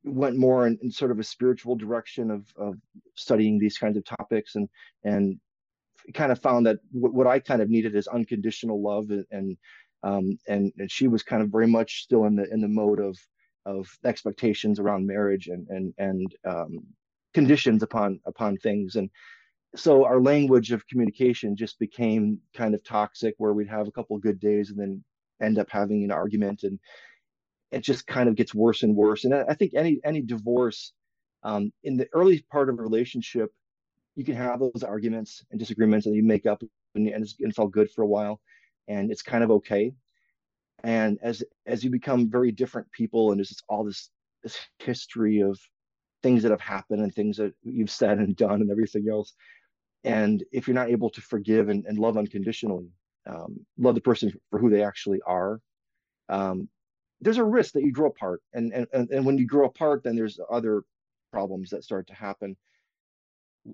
went 0.05 0.37
more 0.37 0.67
in, 0.67 0.79
in, 0.83 0.91
sort 0.91 1.11
of 1.11 1.19
a 1.19 1.25
spiritual 1.25 1.77
direction 1.77 2.31
of 2.31 2.47
of 2.57 2.75
studying 3.15 3.59
these 3.59 3.79
kinds 3.79 3.97
of 3.97 4.05
topics 4.05 4.55
and 4.55 4.69
and 5.05 5.41
kind 6.13 6.31
of 6.31 6.41
found 6.41 6.67
that 6.67 6.79
what 6.93 7.27
I 7.27 7.39
kind 7.39 7.63
of 7.63 7.71
needed 7.71 7.95
is 7.97 8.07
unconditional 8.09 8.83
love 8.83 9.11
and 9.31 9.57
um, 10.03 10.39
and 10.49 10.73
and 10.79 10.91
she 10.91 11.09
was 11.09 11.23
kind 11.23 11.43
of 11.43 11.49
very 11.49 11.67
much 11.67 12.03
still 12.03 12.25
in 12.27 12.37
the 12.37 12.51
in 12.53 12.61
the 12.61 12.69
mode 12.69 13.01
of 13.01 13.19
of 13.67 13.89
expectations 14.05 14.79
around 14.79 15.07
marriage 15.07 15.49
and 15.49 15.67
and 15.69 15.95
and 15.99 16.35
um, 16.45 16.81
conditions 17.33 17.83
upon 17.83 18.21
upon 18.27 18.57
things. 18.59 18.97
And 18.97 19.11
so 19.77 20.05
our 20.05 20.21
language 20.21 20.71
of 20.71 20.87
communication 20.87 21.57
just 21.57 21.79
became 21.79 22.39
kind 22.55 22.75
of 22.75 22.85
toxic 22.85 23.35
where 23.39 23.53
we'd 23.53 23.69
have 23.69 23.89
a 23.89 23.93
couple 23.93 24.17
good 24.19 24.39
days 24.39 24.71
and 24.71 24.79
then 24.79 25.03
end 25.43 25.59
up 25.59 25.69
having 25.71 26.05
an 26.05 26.13
argument 26.13 26.63
and 26.63 26.79
it 27.75 27.83
just 27.83 28.07
kind 28.07 28.29
of 28.29 28.37
gets 28.37 28.55
worse 28.55 28.83
and 28.83 28.95
worse. 28.95 29.25
And 29.25 29.35
i 29.35 29.55
think 29.55 29.75
any 29.75 30.01
any 30.05 30.23
divorce 30.23 30.93
um, 31.43 31.73
in 31.83 31.97
the 31.97 32.09
early 32.15 32.45
part 32.51 32.69
of 32.69 32.79
a 32.79 32.83
relationship 32.83 33.51
you 34.17 34.25
can 34.25 34.37
have 34.37 34.61
those 34.61 34.83
arguments 34.83 35.45
and 35.51 35.59
disagreements 35.59 36.07
and 36.07 36.15
you 36.15 36.23
make 36.23 36.47
up 36.47 36.63
and, 36.95 37.09
and 37.09 37.25
it's, 37.25 37.35
it's 37.39 37.59
all 37.59 37.69
good 37.69 37.91
for 37.91 38.03
a 38.03 38.07
while 38.07 38.41
and 38.89 39.11
it's 39.11 39.23
kind 39.23 39.43
of 39.43 39.51
okay. 39.51 39.93
And 40.83 41.19
as 41.23 41.43
as 41.67 41.83
you 41.83 41.91
become 41.91 42.31
very 42.31 42.53
different 42.53 42.91
people 42.93 43.31
and 43.31 43.39
there's 43.39 43.63
all 43.69 43.85
this 43.85 44.11
this 44.43 44.59
history 44.79 45.41
of 45.41 45.59
things 46.23 46.43
that 46.43 46.51
have 46.51 46.61
happened 46.61 47.03
and 47.03 47.15
things 47.15 47.37
that 47.39 47.55
you've 47.63 47.91
said 47.91 48.19
and 48.19 48.37
done 48.37 48.61
and 48.61 48.71
everything 48.71 49.07
else 49.11 49.35
and 50.05 50.45
if 50.53 50.67
you're 50.67 50.75
not 50.75 50.91
able 50.91 51.09
to 51.11 51.21
forgive 51.23 51.69
and, 51.71 51.85
and 51.87 51.99
love 51.99 52.17
unconditionally 52.19 52.89
um, 53.27 53.59
love 53.79 53.95
the 53.95 54.01
person 54.01 54.33
for 54.51 54.59
who 54.59 54.71
they 54.71 54.83
actually 54.83 55.21
are 55.27 55.61
um, 56.29 56.69
there's 57.25 57.39
a 57.39 57.45
risk 57.45 57.73
that 57.73 57.83
you 57.83 57.91
grow 57.91 58.09
apart 58.09 58.43
and, 58.53 58.73
and 58.73 59.11
and 59.11 59.25
when 59.27 59.39
you 59.39 59.47
grow 59.47 59.67
apart 59.67 60.03
then 60.05 60.15
there's 60.15 60.39
other 60.51 60.85
problems 61.33 61.71
that 61.71 61.83
start 61.83 62.07
to 62.07 62.15
happen. 62.15 62.57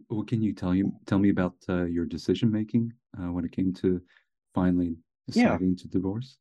What 0.08 0.28
can 0.28 0.40
you 0.40 0.54
tell 0.54 0.74
you 0.74 0.92
tell 1.04 1.18
me 1.18 1.30
about 1.30 1.56
uh, 1.68 1.84
your 1.84 2.06
decision 2.06 2.50
making 2.50 2.92
uh, 3.18 3.30
when 3.32 3.44
it 3.44 3.52
came 3.52 3.74
to 3.74 4.00
finally 4.54 4.96
deciding 5.26 5.70
yeah. 5.70 5.82
to 5.82 5.88
divorce? 5.88 6.38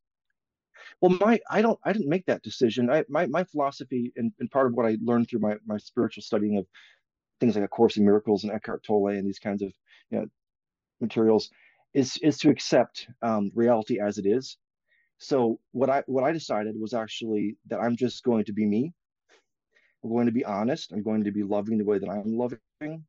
Well 1.02 1.18
my 1.20 1.40
i 1.50 1.62
don't 1.62 1.80
i 1.84 1.92
didn't 1.92 2.10
make 2.16 2.26
that 2.28 2.44
decision. 2.44 2.90
I 2.90 3.04
my, 3.10 3.26
my 3.26 3.44
philosophy 3.44 4.14
and, 4.16 4.32
and 4.40 4.50
part 4.50 4.68
of 4.68 4.74
what 4.76 4.86
i 4.86 4.98
learned 5.02 5.28
through 5.30 5.42
my, 5.48 5.56
my 5.66 5.78
spiritual 5.78 6.24
studying 6.24 6.58
of 6.58 6.66
things 7.40 7.56
like 7.56 7.66
a 7.66 7.76
course 7.78 7.98
in 7.98 8.06
miracles 8.06 8.44
and 8.44 8.54
eckhart 8.54 8.84
tolle 8.84 9.08
and 9.08 9.28
these 9.28 9.40
kinds 9.40 9.62
of 9.62 9.72
you 10.10 10.20
know 10.20 10.26
materials 11.02 11.50
is 11.94 12.18
is 12.18 12.38
to 12.38 12.50
accept 12.50 13.08
um, 13.22 13.52
reality 13.56 14.00
as 14.00 14.18
it 14.18 14.26
is 14.26 14.58
so 15.20 15.60
what 15.72 15.90
i 15.90 16.04
what 16.08 16.24
i 16.24 16.32
decided 16.32 16.76
was 16.80 16.94
actually 16.94 17.56
that 17.68 17.80
i'm 17.80 17.96
just 17.96 18.24
going 18.24 18.44
to 18.44 18.54
be 18.54 18.66
me 18.66 18.92
i'm 20.04 20.10
going 20.10 20.26
to 20.26 20.32
be 20.32 20.46
honest 20.46 20.92
i'm 20.92 21.04
going 21.04 21.24
to 21.24 21.32
be 21.32 21.44
loving 21.44 21.78
the 21.78 21.86
way 21.86 22.00
that 22.00 22.10
i'm 22.10 22.36
loving 22.36 23.04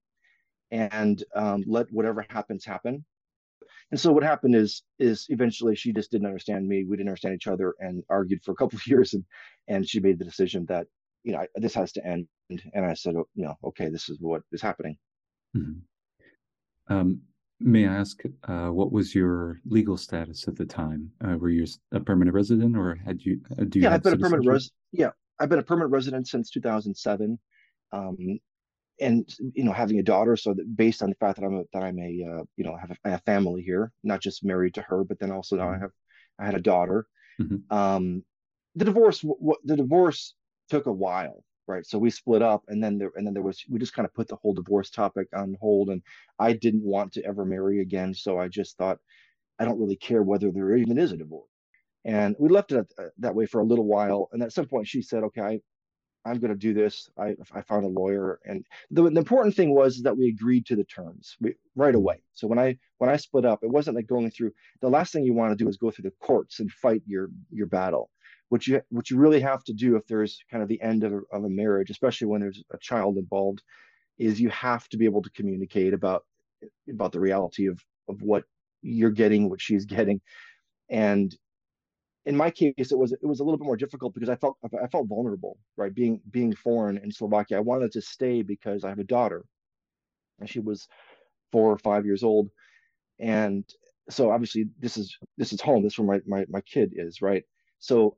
and 0.72 1.24
um, 1.34 1.64
let 1.66 1.86
whatever 1.90 2.24
happens 2.28 2.64
happen 2.64 3.04
and 3.90 3.98
so 3.98 4.12
what 4.12 4.22
happened 4.22 4.54
is 4.54 4.82
is 4.98 5.26
eventually 5.28 5.74
she 5.74 5.92
just 5.92 6.10
didn't 6.10 6.26
understand 6.26 6.66
me. 6.66 6.84
We 6.84 6.96
didn't 6.96 7.08
understand 7.08 7.34
each 7.34 7.48
other 7.48 7.74
and 7.80 8.04
argued 8.08 8.42
for 8.44 8.52
a 8.52 8.54
couple 8.54 8.76
of 8.78 8.86
years 8.86 9.14
and 9.14 9.24
and 9.68 9.88
she 9.88 10.00
made 10.00 10.18
the 10.18 10.24
decision 10.24 10.64
that 10.66 10.86
you 11.22 11.32
know 11.32 11.44
this 11.56 11.74
has 11.74 11.92
to 11.92 12.06
end. 12.06 12.28
And 12.74 12.86
I 12.86 12.94
said, 12.94 13.14
oh, 13.16 13.28
you 13.34 13.44
know, 13.44 13.56
okay, 13.64 13.88
this 13.88 14.08
is 14.08 14.18
what 14.20 14.42
is 14.52 14.62
happening. 14.62 14.96
Mm-hmm. 15.56 16.94
Um, 16.94 17.20
may 17.60 17.86
I 17.86 17.94
ask, 17.94 18.22
uh, 18.48 18.68
what 18.68 18.92
was 18.92 19.14
your 19.14 19.60
legal 19.66 19.96
status 19.96 20.48
at 20.48 20.56
the 20.56 20.66
time? 20.66 21.10
Uh, 21.24 21.36
were 21.36 21.50
you 21.50 21.66
a 21.92 22.00
permanent 22.00 22.34
resident, 22.34 22.76
or 22.76 22.94
had 22.94 23.22
you? 23.22 23.40
Uh, 23.52 23.64
do 23.64 23.78
you 23.78 23.84
yeah, 23.84 23.94
I've 23.94 24.02
been 24.02 24.14
a 24.14 24.18
permanent 24.18 24.48
resident. 24.48 24.72
Yeah, 24.92 25.10
I've 25.38 25.48
been 25.48 25.58
a 25.58 25.64
permanent 25.64 25.92
resident 25.92 26.28
since 26.28 26.50
2007. 26.50 27.38
Um, 27.92 28.40
and 29.00 29.28
you 29.54 29.64
know 29.64 29.72
having 29.72 29.98
a 29.98 30.02
daughter 30.02 30.36
so 30.36 30.52
that 30.52 30.76
based 30.76 31.02
on 31.02 31.08
the 31.08 31.14
fact 31.16 31.38
that 31.38 31.46
i'm 31.46 31.54
a, 31.54 31.62
that 31.72 31.82
i'm 31.82 31.98
a 31.98 32.24
uh, 32.30 32.44
you 32.56 32.64
know 32.64 32.76
have 32.76 32.90
a, 33.04 33.14
a, 33.14 33.18
family 33.20 33.62
here 33.62 33.92
not 34.04 34.20
just 34.20 34.44
married 34.44 34.74
to 34.74 34.82
her 34.82 35.04
but 35.04 35.18
then 35.18 35.32
also 35.32 35.56
now 35.56 35.68
i 35.68 35.72
mm-hmm. 35.72 35.82
have 35.82 35.90
i 36.38 36.44
had 36.44 36.54
a 36.54 36.60
daughter 36.60 37.06
mm-hmm. 37.40 37.74
um 37.74 38.22
the 38.74 38.84
divorce 38.84 39.20
what 39.22 39.58
the 39.64 39.76
divorce 39.76 40.34
took 40.68 40.86
a 40.86 40.92
while 40.92 41.42
right 41.70 41.86
so 41.86 41.98
we 41.98 42.10
split 42.10 42.42
up 42.42 42.62
and 42.68 42.82
then 42.82 42.98
there 42.98 43.12
and 43.16 43.26
then 43.26 43.34
there 43.34 43.42
was 43.42 43.64
we 43.68 43.78
just 43.78 43.94
kind 43.94 44.06
of 44.06 44.14
put 44.14 44.28
the 44.28 44.36
whole 44.36 44.52
divorce 44.52 44.90
topic 44.90 45.28
on 45.34 45.56
hold 45.60 45.88
and 45.90 46.02
i 46.38 46.52
didn't 46.52 46.84
want 46.84 47.12
to 47.12 47.24
ever 47.24 47.44
marry 47.44 47.80
again 47.80 48.12
so 48.12 48.38
i 48.38 48.48
just 48.48 48.76
thought 48.76 48.98
i 49.58 49.64
don't 49.64 49.80
really 49.80 49.96
care 49.96 50.22
whether 50.22 50.50
there 50.50 50.76
even 50.76 50.98
is 50.98 51.12
a 51.12 51.16
divorce 51.16 51.48
and 52.04 52.34
we 52.38 52.48
left 52.48 52.72
it 52.72 52.86
uh, 52.98 53.04
that 53.18 53.34
way 53.34 53.46
for 53.46 53.60
a 53.60 53.64
little 53.64 53.86
while 53.86 54.28
and 54.32 54.42
at 54.42 54.52
some 54.52 54.66
point 54.66 54.86
she 54.86 55.02
said 55.02 55.22
okay 55.22 55.40
I, 55.40 55.60
I'm 56.24 56.38
going 56.38 56.52
to 56.52 56.58
do 56.58 56.74
this. 56.74 57.08
I, 57.18 57.34
I 57.54 57.62
found 57.62 57.84
a 57.84 57.88
lawyer, 57.88 58.40
and 58.44 58.64
the, 58.90 59.02
the 59.04 59.18
important 59.18 59.56
thing 59.56 59.74
was 59.74 60.02
that 60.02 60.16
we 60.16 60.28
agreed 60.28 60.66
to 60.66 60.76
the 60.76 60.84
terms 60.84 61.36
we, 61.40 61.54
right 61.74 61.94
away. 61.94 62.22
So 62.34 62.46
when 62.46 62.58
I 62.58 62.76
when 62.98 63.08
I 63.08 63.16
split 63.16 63.46
up, 63.46 63.60
it 63.62 63.70
wasn't 63.70 63.96
like 63.96 64.06
going 64.06 64.30
through. 64.30 64.52
The 64.82 64.90
last 64.90 65.12
thing 65.12 65.24
you 65.24 65.32
want 65.32 65.56
to 65.56 65.64
do 65.64 65.68
is 65.68 65.78
go 65.78 65.90
through 65.90 66.10
the 66.10 66.26
courts 66.26 66.60
and 66.60 66.70
fight 66.70 67.02
your 67.06 67.30
your 67.50 67.66
battle. 67.66 68.10
What 68.50 68.68
you 68.68 68.82
what 68.90 69.10
you 69.10 69.18
really 69.18 69.40
have 69.42 69.64
to 69.66 69.74
do 69.74 69.96
if 69.96 70.06
there's 70.08 70.40
kind 70.52 70.62
of 70.62 70.70
the 70.70 70.82
end 70.82 71.04
of 71.04 71.14
a, 71.14 71.20
of 71.32 71.44
a 71.44 71.50
marriage, 71.50 71.90
especially 71.90 72.28
when 72.28 72.42
there's 72.42 72.64
a 72.72 72.78
child 72.78 73.18
involved, 73.18 73.62
is 74.18 74.40
you 74.40 74.50
have 74.50 74.88
to 74.90 74.98
be 74.98 75.06
able 75.06 75.22
to 75.22 75.30
communicate 75.30 75.94
about 75.94 76.24
about 76.90 77.12
the 77.12 77.20
reality 77.20 77.66
of 77.68 77.80
of 78.08 78.22
what 78.22 78.44
you're 78.82 79.10
getting, 79.12 79.50
what 79.50 79.62
she's 79.62 79.86
getting, 79.86 80.20
and 80.90 81.36
in 82.26 82.36
my 82.36 82.50
case, 82.50 82.92
it 82.92 82.98
was 82.98 83.12
it 83.12 83.24
was 83.24 83.40
a 83.40 83.44
little 83.44 83.58
bit 83.58 83.64
more 83.66 83.76
difficult 83.76 84.14
because 84.14 84.28
I 84.28 84.36
felt 84.36 84.56
I 84.82 84.86
felt 84.88 85.08
vulnerable, 85.08 85.58
right? 85.76 85.94
Being 85.94 86.20
being 86.30 86.54
foreign 86.54 86.98
in 86.98 87.10
Slovakia, 87.10 87.58
I 87.58 87.60
wanted 87.60 87.92
to 87.92 88.02
stay 88.02 88.42
because 88.42 88.84
I 88.84 88.90
have 88.90 88.98
a 88.98 89.04
daughter, 89.04 89.44
and 90.40 90.48
she 90.48 90.60
was 90.60 90.88
four 91.52 91.72
or 91.72 91.78
five 91.78 92.06
years 92.06 92.24
old, 92.24 92.50
and 93.20 93.64
so 94.10 94.30
obviously 94.30 94.66
this 94.80 94.96
is 94.96 95.16
this 95.38 95.52
is 95.52 95.60
home. 95.60 95.82
This 95.82 95.94
is 95.94 95.98
where 96.00 96.20
my 96.26 96.38
my 96.40 96.46
my 96.50 96.60
kid 96.62 96.92
is, 96.96 97.22
right? 97.22 97.44
So 97.80 98.16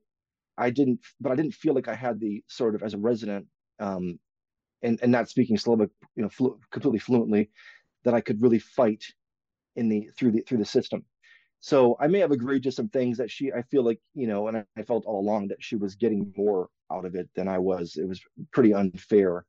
I 0.58 0.70
didn't, 0.70 1.00
but 1.20 1.32
I 1.32 1.36
didn't 1.36 1.54
feel 1.54 1.74
like 1.74 1.88
I 1.88 1.94
had 1.94 2.20
the 2.20 2.42
sort 2.48 2.74
of 2.74 2.82
as 2.82 2.94
a 2.94 2.98
resident, 2.98 3.46
um, 3.80 4.18
and 4.82 4.98
and 5.02 5.12
not 5.12 5.28
speaking 5.28 5.56
Slovak, 5.58 5.90
you 6.16 6.22
know, 6.22 6.28
flu- 6.28 6.60
completely 6.70 6.98
fluently, 6.98 7.50
that 8.04 8.14
I 8.14 8.20
could 8.20 8.42
really 8.42 8.58
fight 8.58 9.04
in 9.76 9.88
the 9.88 10.10
through 10.16 10.32
the 10.32 10.40
through 10.40 10.58
the 10.58 10.64
system 10.64 11.04
so 11.62 11.96
I 12.00 12.08
may 12.08 12.18
have 12.18 12.32
agreed 12.32 12.64
to 12.64 12.72
some 12.72 12.88
things 12.88 13.18
that 13.18 13.30
she, 13.30 13.52
I 13.52 13.62
feel 13.62 13.84
like, 13.84 14.00
you 14.14 14.26
know, 14.26 14.48
and 14.48 14.64
I 14.76 14.82
felt 14.82 15.04
all 15.06 15.20
along 15.20 15.46
that 15.48 15.62
she 15.62 15.76
was 15.76 15.94
getting 15.94 16.34
more 16.36 16.68
out 16.92 17.04
of 17.04 17.14
it 17.14 17.30
than 17.36 17.46
I 17.46 17.58
was. 17.58 17.94
It 17.96 18.08
was 18.08 18.20
pretty 18.52 18.74
unfair, 18.74 19.46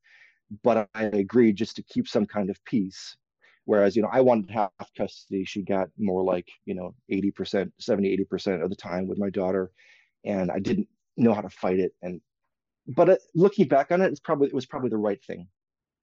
but 0.63 0.87
I 0.93 1.05
agreed 1.05 1.55
just 1.55 1.75
to 1.77 1.83
keep 1.83 2.07
some 2.07 2.27
kind 2.27 2.51
of 2.51 2.63
peace. 2.65 3.17
Whereas, 3.65 3.95
you 3.95 4.03
know, 4.03 4.09
I 4.11 4.21
wanted 4.21 4.51
half 4.51 4.69
custody. 4.95 5.43
She 5.43 5.63
got 5.63 5.89
more 5.97 6.23
like, 6.23 6.47
you 6.65 6.75
know, 6.75 6.93
80%, 7.11 7.71
70, 7.79 8.25
80% 8.31 8.63
of 8.63 8.69
the 8.69 8.75
time 8.75 9.07
with 9.07 9.17
my 9.17 9.31
daughter. 9.31 9.71
And 10.25 10.51
I 10.51 10.59
didn't 10.59 10.87
know 11.17 11.33
how 11.33 11.41
to 11.41 11.49
fight 11.49 11.79
it. 11.79 11.93
And, 12.01 12.21
but 12.87 13.09
uh, 13.09 13.17
looking 13.35 13.67
back 13.67 13.91
on 13.91 14.01
it, 14.01 14.07
it's 14.07 14.19
probably, 14.19 14.47
it 14.47 14.53
was 14.53 14.65
probably 14.65 14.89
the 14.89 14.97
right 14.97 15.23
thing. 15.23 15.41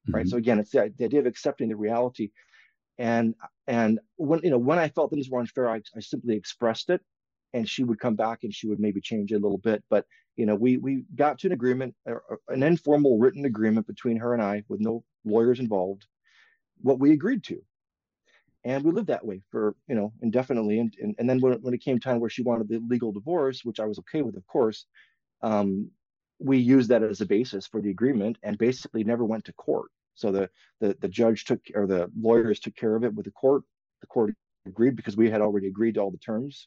Mm-hmm. 0.09 0.15
Right. 0.15 0.29
So 0.29 0.37
again, 0.37 0.59
it's 0.59 0.71
the, 0.71 0.93
the 0.97 1.05
idea 1.05 1.21
of 1.21 1.27
accepting 1.27 1.69
the 1.69 1.77
reality 1.77 2.31
and 3.01 3.35
and 3.67 3.99
when 4.17 4.41
you 4.45 4.51
know 4.51 4.59
when 4.59 4.79
I 4.79 4.89
felt 4.89 5.11
things 5.11 5.31
were 5.31 5.41
unfair, 5.41 5.71
I, 5.71 5.81
I 5.97 6.01
simply 6.01 6.37
expressed 6.37 6.91
it, 6.91 7.01
and 7.55 7.67
she 7.67 7.83
would 7.83 7.99
come 7.99 8.15
back 8.15 8.41
and 8.43 8.55
she 8.55 8.69
would 8.69 8.79
maybe 8.79 9.01
change 9.01 9.33
it 9.33 9.37
a 9.37 9.39
little 9.39 9.59
bit. 9.59 9.83
But 9.89 10.05
you 10.37 10.45
know, 10.45 10.55
we 10.55 10.77
we 10.77 11.05
got 11.15 11.39
to 11.39 11.47
an 11.49 11.55
agreement, 11.55 11.95
an 12.49 12.63
informal 12.63 13.19
written 13.19 13.47
agreement 13.47 13.87
between 13.87 14.19
her 14.19 14.35
and 14.35 14.43
I, 14.43 14.65
with 14.69 14.81
no 14.81 15.03
lawyers 15.25 15.61
involved, 15.61 16.07
what 16.83 17.01
we 17.01 17.13
agreed 17.13 17.43
to. 17.45 17.63
And 18.65 18.85
we 18.85 18.93
lived 18.93 19.09
that 19.09 19.25
way 19.25 19.41
for 19.51 19.75
you 19.89 19.95
know 19.95 20.13
indefinitely 20.23 20.79
and 20.79 20.95
and, 21.01 21.15
and 21.19 21.29
then 21.29 21.41
when, 21.41 21.55
when 21.63 21.75
it 21.75 21.83
came 21.83 21.99
time 21.99 22.21
where 22.21 22.31
she 22.31 22.43
wanted 22.43 22.69
the 22.69 22.81
legal 22.89 23.13
divorce 23.13 23.65
which 23.65 23.81
i 23.81 23.87
was 23.87 23.99
okay 23.99 24.23
with 24.23 24.37
of 24.37 24.47
course 24.47 24.87
um, 25.43 25.91
we 26.41 26.59
used 26.59 26.89
that 26.89 27.03
as 27.03 27.21
a 27.21 27.27
basis 27.27 27.67
for 27.67 27.81
the 27.81 27.91
agreement 27.91 28.39
and 28.43 28.59
basically 28.59 29.05
never 29.05 29.25
went 29.25 29.45
to 29.45 29.53
court. 29.53 29.91
So 30.15 30.33
the 30.33 30.51
the, 30.81 30.97
the 31.01 31.09
judge 31.09 31.45
took 31.45 31.61
or 31.75 31.87
the 31.87 32.11
lawyers 32.19 32.61
took 32.61 32.75
care 32.75 32.97
of 32.97 33.05
it 33.05 33.15
with 33.15 33.27
the 33.27 33.33
court. 33.33 33.63
The 34.01 34.07
court 34.07 34.35
agreed 34.67 34.97
because 34.97 35.17
we 35.17 35.31
had 35.31 35.41
already 35.41 35.69
agreed 35.69 35.95
to 35.95 36.01
all 36.01 36.11
the 36.11 36.19
terms. 36.19 36.67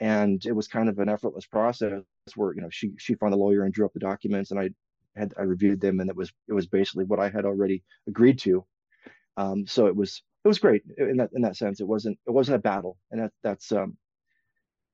And 0.00 0.44
it 0.44 0.52
was 0.52 0.66
kind 0.66 0.88
of 0.88 0.98
an 0.98 1.08
effortless 1.08 1.46
process 1.46 2.02
where 2.34 2.54
you 2.54 2.60
know 2.60 2.70
she 2.70 2.92
she 2.98 3.14
found 3.14 3.32
the 3.32 3.38
lawyer 3.38 3.64
and 3.64 3.72
drew 3.72 3.86
up 3.86 3.92
the 3.92 4.00
documents 4.00 4.50
and 4.50 4.60
i 4.60 4.70
had 5.16 5.34
i 5.38 5.42
reviewed 5.42 5.80
them 5.80 6.00
and 6.00 6.08
it 6.08 6.16
was 6.16 6.32
it 6.48 6.52
was 6.52 6.66
basically 6.66 7.04
what 7.04 7.20
i 7.20 7.28
had 7.28 7.44
already 7.44 7.82
agreed 8.08 8.38
to. 8.40 8.64
Um, 9.36 9.66
so 9.66 9.86
it 9.86 9.96
was 9.96 10.22
it 10.44 10.48
was 10.48 10.58
great 10.58 10.82
in 10.96 11.16
that 11.18 11.30
in 11.34 11.42
that 11.42 11.56
sense. 11.56 11.80
It 11.80 11.86
wasn't 11.86 12.18
it 12.26 12.30
wasn't 12.30 12.56
a 12.56 12.60
battle, 12.60 12.96
and 13.10 13.20
that 13.20 13.32
that's 13.42 13.72
um 13.72 13.96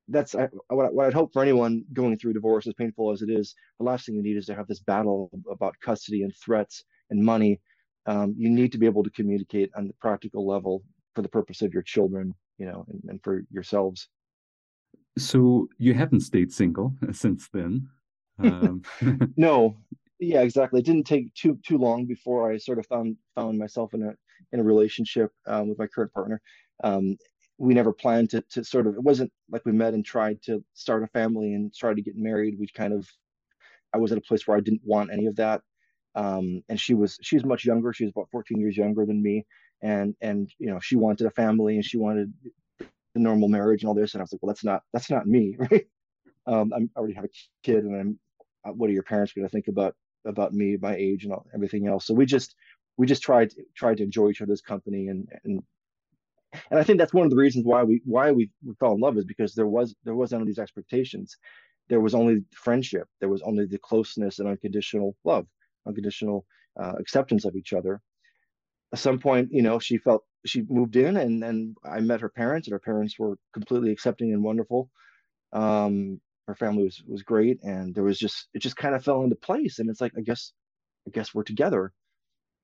that's 0.08 0.34
I, 0.34 0.48
what, 0.68 0.94
what 0.94 1.06
I'd 1.06 1.14
hope 1.14 1.32
for 1.32 1.42
anyone 1.42 1.84
going 1.92 2.16
through 2.18 2.34
divorce, 2.34 2.66
as 2.66 2.74
painful 2.74 3.12
as 3.12 3.22
it 3.22 3.30
is. 3.30 3.54
The 3.78 3.84
last 3.84 4.06
thing 4.06 4.14
you 4.14 4.22
need 4.22 4.36
is 4.36 4.46
to 4.46 4.54
have 4.54 4.68
this 4.68 4.80
battle 4.80 5.30
about 5.50 5.74
custody 5.80 6.22
and 6.22 6.34
threats 6.34 6.84
and 7.10 7.24
money. 7.24 7.60
Um, 8.06 8.34
you 8.38 8.48
need 8.48 8.70
to 8.72 8.78
be 8.78 8.86
able 8.86 9.02
to 9.02 9.10
communicate 9.10 9.70
on 9.76 9.88
the 9.88 9.94
practical 9.94 10.46
level 10.46 10.84
for 11.14 11.22
the 11.22 11.28
purpose 11.28 11.62
of 11.62 11.72
your 11.72 11.82
children, 11.82 12.34
you 12.58 12.66
know, 12.66 12.84
and, 12.88 13.02
and 13.08 13.22
for 13.22 13.42
yourselves. 13.50 14.08
So 15.18 15.68
you 15.78 15.94
haven't 15.94 16.20
stayed 16.20 16.52
single 16.52 16.94
since 17.12 17.48
then. 17.52 17.88
Um... 18.38 18.82
no, 19.36 19.76
yeah, 20.20 20.42
exactly. 20.42 20.80
It 20.80 20.86
didn't 20.86 21.06
take 21.06 21.34
too 21.34 21.58
too 21.64 21.78
long 21.78 22.06
before 22.06 22.50
I 22.50 22.58
sort 22.58 22.78
of 22.78 22.86
found 22.86 23.16
found 23.34 23.58
myself 23.58 23.94
in 23.94 24.02
a 24.02 24.14
in 24.52 24.60
a 24.60 24.64
relationship 24.64 25.32
um, 25.46 25.68
with 25.68 25.78
my 25.78 25.86
current 25.86 26.12
partner. 26.12 26.40
Um, 26.84 27.16
we 27.58 27.74
never 27.74 27.92
planned 27.92 28.30
to 28.30 28.42
to 28.50 28.64
sort 28.64 28.86
of 28.86 28.94
it 28.94 29.02
wasn't 29.02 29.32
like 29.50 29.64
we 29.64 29.72
met 29.72 29.94
and 29.94 30.04
tried 30.04 30.42
to 30.42 30.62
start 30.74 31.02
a 31.02 31.06
family 31.08 31.54
and 31.54 31.74
tried 31.74 31.96
to 31.96 32.02
get 32.02 32.16
married. 32.16 32.56
We 32.58 32.68
kind 32.68 32.92
of 32.92 33.08
I 33.94 33.98
was 33.98 34.12
at 34.12 34.18
a 34.18 34.22
place 34.22 34.46
where 34.46 34.56
I 34.56 34.60
didn't 34.60 34.82
want 34.84 35.12
any 35.12 35.26
of 35.26 35.36
that. 35.36 35.62
Um, 36.14 36.62
and 36.68 36.80
she 36.80 36.94
was 36.94 37.18
she's 37.22 37.44
much 37.44 37.64
younger. 37.64 37.92
She 37.92 38.04
was 38.04 38.12
about 38.14 38.30
14 38.30 38.58
years 38.58 38.76
younger 38.76 39.06
than 39.06 39.22
me, 39.22 39.46
and 39.82 40.14
and 40.20 40.50
you 40.58 40.68
know 40.68 40.80
she 40.80 40.96
wanted 40.96 41.26
a 41.26 41.30
family 41.30 41.76
and 41.76 41.84
she 41.84 41.98
wanted 41.98 42.32
the 42.78 43.20
normal 43.20 43.48
marriage 43.48 43.82
and 43.82 43.88
all 43.88 43.94
this. 43.94 44.14
And 44.14 44.20
I 44.20 44.24
was 44.24 44.32
like, 44.32 44.42
well, 44.42 44.48
that's 44.48 44.64
not 44.64 44.82
that's 44.92 45.10
not 45.10 45.26
me, 45.26 45.56
right? 45.70 45.86
Um, 46.46 46.72
I'm, 46.74 46.90
I 46.94 46.98
already 46.98 47.14
have 47.14 47.24
a 47.24 47.30
kid, 47.62 47.84
and 47.84 47.96
I'm 47.96 48.18
uh, 48.66 48.72
what 48.72 48.90
are 48.90 48.94
your 48.94 49.02
parents 49.02 49.32
going 49.32 49.46
to 49.46 49.52
think 49.52 49.68
about 49.68 49.94
about 50.24 50.52
me, 50.52 50.76
my 50.80 50.96
age, 50.96 51.24
and 51.24 51.32
all, 51.32 51.46
everything 51.54 51.86
else? 51.86 52.06
So 52.06 52.14
we 52.14 52.26
just 52.26 52.54
we 52.96 53.06
just 53.06 53.22
tried 53.22 53.52
tried 53.76 53.98
to 53.98 54.04
enjoy 54.04 54.30
each 54.30 54.42
other's 54.42 54.62
company 54.62 55.08
and 55.08 55.28
and 55.44 55.62
and 56.70 56.78
I 56.80 56.82
think 56.82 56.98
that's 56.98 57.14
one 57.14 57.24
of 57.24 57.30
the 57.30 57.36
reasons 57.36 57.64
why 57.64 57.82
we 57.82 58.00
why 58.04 58.30
we, 58.32 58.50
we 58.64 58.74
fell 58.80 58.92
in 58.92 59.00
love 59.00 59.16
is 59.16 59.24
because 59.24 59.54
there 59.54 59.66
was 59.66 59.94
there 60.04 60.14
was 60.14 60.32
none 60.32 60.40
of 60.40 60.46
these 60.46 60.58
expectations. 60.58 61.36
There 61.88 62.00
was 62.00 62.14
only 62.14 62.44
friendship. 62.54 63.08
There 63.20 63.28
was 63.28 63.42
only 63.42 63.66
the 63.66 63.78
closeness 63.78 64.38
and 64.38 64.48
unconditional 64.48 65.16
love, 65.24 65.46
unconditional 65.86 66.46
uh, 66.80 66.94
acceptance 66.98 67.44
of 67.44 67.54
each 67.56 67.72
other. 67.72 68.00
At 68.92 68.98
some 68.98 69.18
point, 69.18 69.48
you 69.50 69.62
know, 69.62 69.78
she 69.78 69.98
felt 69.98 70.24
she 70.46 70.62
moved 70.68 70.96
in, 70.96 71.16
and 71.16 71.42
then 71.42 71.74
I 71.84 72.00
met 72.00 72.20
her 72.20 72.28
parents, 72.28 72.68
and 72.68 72.72
her 72.72 72.80
parents 72.80 73.18
were 73.18 73.36
completely 73.52 73.90
accepting 73.90 74.32
and 74.32 74.42
wonderful. 74.42 74.90
Um, 75.52 76.20
her 76.46 76.54
family 76.54 76.84
was 76.84 77.02
was 77.06 77.22
great, 77.22 77.58
and 77.62 77.94
there 77.94 78.04
was 78.04 78.18
just 78.18 78.48
it 78.54 78.60
just 78.60 78.76
kind 78.76 78.94
of 78.94 79.04
fell 79.04 79.22
into 79.22 79.36
place. 79.36 79.78
And 79.78 79.90
it's 79.90 80.00
like 80.00 80.12
I 80.16 80.22
guess 80.22 80.52
I 81.06 81.10
guess 81.10 81.34
we're 81.34 81.42
together 81.44 81.92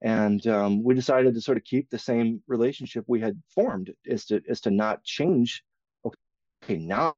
and 0.03 0.45
um, 0.49 0.83
we 0.83 0.95
decided 0.95 1.35
to 1.35 1.41
sort 1.41 1.57
of 1.57 1.65
keep 1.65 1.89
the 1.89 1.99
same 1.99 2.43
relationship 2.49 3.05
we 3.07 3.21
had 3.21 3.41
formed 3.55 3.93
is 4.05 4.25
to 4.27 4.43
is 4.47 4.61
to 4.63 4.71
not 4.71 5.03
change. 5.05 5.63
Okay 6.05 6.77
now 6.77 7.15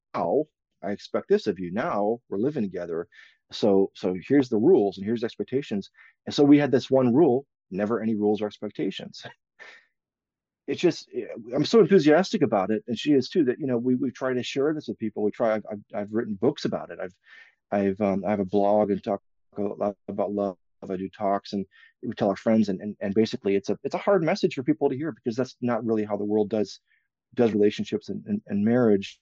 i 0.82 0.90
expect 0.90 1.28
this 1.28 1.46
of 1.46 1.58
you. 1.58 1.72
Now 1.72 2.20
we're 2.28 2.38
living 2.38 2.62
together. 2.62 3.08
So 3.52 3.90
so 3.94 4.14
here's 4.28 4.50
the 4.50 4.58
rules 4.58 4.98
and 4.98 5.06
here's 5.06 5.24
expectations. 5.24 5.90
And 6.26 6.34
so 6.34 6.44
we 6.44 6.58
had 6.58 6.70
this 6.70 6.90
one 6.90 7.12
rule 7.14 7.46
never 7.70 8.02
any 8.02 8.14
rules 8.14 8.42
or 8.42 8.46
expectations. 8.46 9.24
It's 10.66 10.80
just 10.80 11.10
eh, 11.14 11.26
i'm 11.54 11.66
so 11.66 11.80
enthusiastic 11.80 12.40
about 12.40 12.70
it 12.70 12.82
and 12.88 12.98
she 12.98 13.12
is 13.12 13.28
too 13.28 13.44
that 13.44 13.58
you 13.58 13.66
know 13.66 13.76
we, 13.76 13.96
we 13.96 14.10
try 14.10 14.32
to 14.32 14.42
share 14.42 14.72
this 14.72 14.88
with 14.88 14.98
people. 14.98 15.22
We 15.22 15.30
try 15.30 15.56
i've, 15.56 15.84
I've 15.94 16.12
written 16.12 16.38
books 16.40 16.64
about 16.64 16.90
it. 16.90 16.98
I've 17.02 17.14
i've 17.70 18.00
um, 18.00 18.24
i 18.26 18.30
have 18.30 18.40
a 18.40 18.46
blog 18.46 18.90
and 18.90 19.04
talk 19.04 19.20
a 19.58 19.60
lot 19.60 19.94
about 20.08 20.32
love 20.32 20.56
I 20.90 20.96
do 20.96 21.08
talks 21.08 21.52
and 21.52 21.64
we 22.02 22.14
tell 22.14 22.28
our 22.28 22.36
friends 22.36 22.68
and, 22.68 22.80
and 22.80 22.96
and 23.00 23.14
basically 23.14 23.56
it's 23.56 23.70
a 23.70 23.78
it's 23.84 23.94
a 23.94 23.98
hard 23.98 24.22
message 24.22 24.54
for 24.54 24.62
people 24.62 24.88
to 24.88 24.96
hear 24.96 25.12
because 25.12 25.36
that's 25.36 25.56
not 25.60 25.84
really 25.84 26.04
how 26.04 26.16
the 26.16 26.24
world 26.24 26.50
does 26.50 26.80
does 27.34 27.52
relationships 27.52 28.08
and, 28.08 28.24
and, 28.26 28.40
and 28.46 28.64
marriage. 28.64 29.18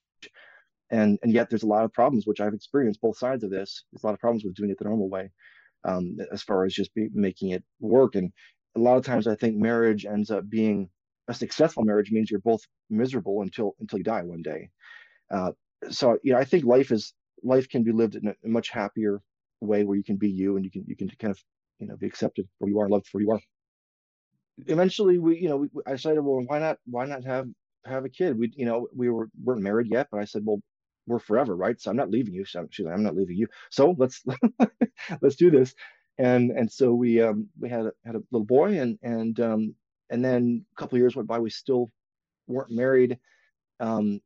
And 0.90 1.18
and 1.22 1.32
yet 1.32 1.48
there's 1.48 1.62
a 1.62 1.68
lot 1.68 1.84
of 1.84 1.92
problems 1.92 2.26
which 2.26 2.40
I've 2.40 2.54
experienced 2.54 3.00
both 3.00 3.18
sides 3.18 3.44
of 3.44 3.50
this. 3.50 3.84
There's 3.92 4.02
a 4.02 4.06
lot 4.06 4.14
of 4.14 4.20
problems 4.20 4.44
with 4.44 4.54
doing 4.54 4.70
it 4.70 4.78
the 4.78 4.84
normal 4.84 5.08
way, 5.08 5.30
um, 5.84 6.16
as 6.32 6.42
far 6.42 6.64
as 6.64 6.74
just 6.74 6.94
be, 6.94 7.08
making 7.14 7.50
it 7.50 7.64
work. 7.80 8.14
And 8.14 8.30
a 8.76 8.80
lot 8.80 8.98
of 8.98 9.04
times 9.04 9.26
I 9.26 9.34
think 9.34 9.56
marriage 9.56 10.04
ends 10.04 10.30
up 10.30 10.48
being 10.48 10.90
a 11.28 11.34
successful 11.34 11.84
marriage 11.84 12.10
means 12.10 12.30
you're 12.30 12.40
both 12.40 12.62
miserable 12.90 13.42
until 13.42 13.74
until 13.80 13.98
you 13.98 14.04
die 14.04 14.22
one 14.22 14.42
day. 14.42 14.68
Uh, 15.30 15.52
so 15.90 16.18
you 16.22 16.32
know 16.32 16.38
I 16.38 16.44
think 16.44 16.64
life 16.64 16.92
is 16.92 17.14
life 17.42 17.68
can 17.68 17.82
be 17.82 17.92
lived 17.92 18.16
in 18.16 18.28
a, 18.28 18.34
much 18.44 18.68
happier 18.68 19.22
way 19.60 19.84
where 19.84 19.96
you 19.96 20.04
can 20.04 20.16
be 20.16 20.30
you 20.30 20.56
and 20.56 20.64
you 20.64 20.70
can 20.70 20.84
you 20.86 20.96
can 20.96 21.08
kind 21.18 21.30
of 21.30 21.42
you 21.82 21.88
know 21.88 21.96
be 21.96 22.06
accepted 22.06 22.48
for 22.58 22.68
you 22.68 22.78
are, 22.80 22.88
loved 22.88 23.08
for 23.08 23.20
you 23.20 23.32
are. 23.32 23.40
Eventually, 24.66 25.18
we 25.18 25.38
you 25.38 25.48
know 25.48 25.56
we, 25.56 25.68
I 25.86 25.92
decided, 25.92 26.20
well, 26.20 26.44
why 26.46 26.58
not 26.60 26.78
why 26.86 27.04
not 27.06 27.24
have 27.24 27.48
have 27.84 28.04
a 28.04 28.08
kid? 28.08 28.38
We 28.38 28.52
you 28.56 28.66
know 28.66 28.88
we 28.94 29.10
were 29.10 29.28
weren't 29.42 29.62
married 29.62 29.88
yet, 29.90 30.08
but 30.12 30.20
I 30.20 30.24
said, 30.24 30.42
well, 30.44 30.60
we're 31.06 31.18
forever, 31.18 31.56
right? 31.56 31.80
So 31.80 31.90
I'm 31.90 31.96
not 31.96 32.10
leaving 32.10 32.34
you. 32.34 32.44
So 32.44 32.66
she's 32.70 32.86
like, 32.86 32.94
I'm 32.94 33.02
not 33.02 33.16
leaving 33.16 33.36
you. 33.36 33.48
So 33.70 33.94
let's 33.98 34.22
let's 35.22 35.36
do 35.36 35.50
this. 35.50 35.74
And 36.18 36.52
and 36.52 36.70
so 36.70 36.94
we 36.94 37.20
um 37.20 37.48
we 37.58 37.68
had 37.68 37.86
a, 37.86 37.92
had 38.04 38.14
a 38.14 38.22
little 38.30 38.46
boy 38.46 38.78
and 38.78 38.98
and 39.02 39.38
um 39.40 39.74
and 40.10 40.24
then 40.24 40.64
a 40.76 40.80
couple 40.80 40.98
years 40.98 41.16
went 41.16 41.28
by. 41.28 41.40
We 41.40 41.50
still 41.50 41.90
weren't 42.46 42.70
married. 42.70 43.18
Um, 43.80 44.20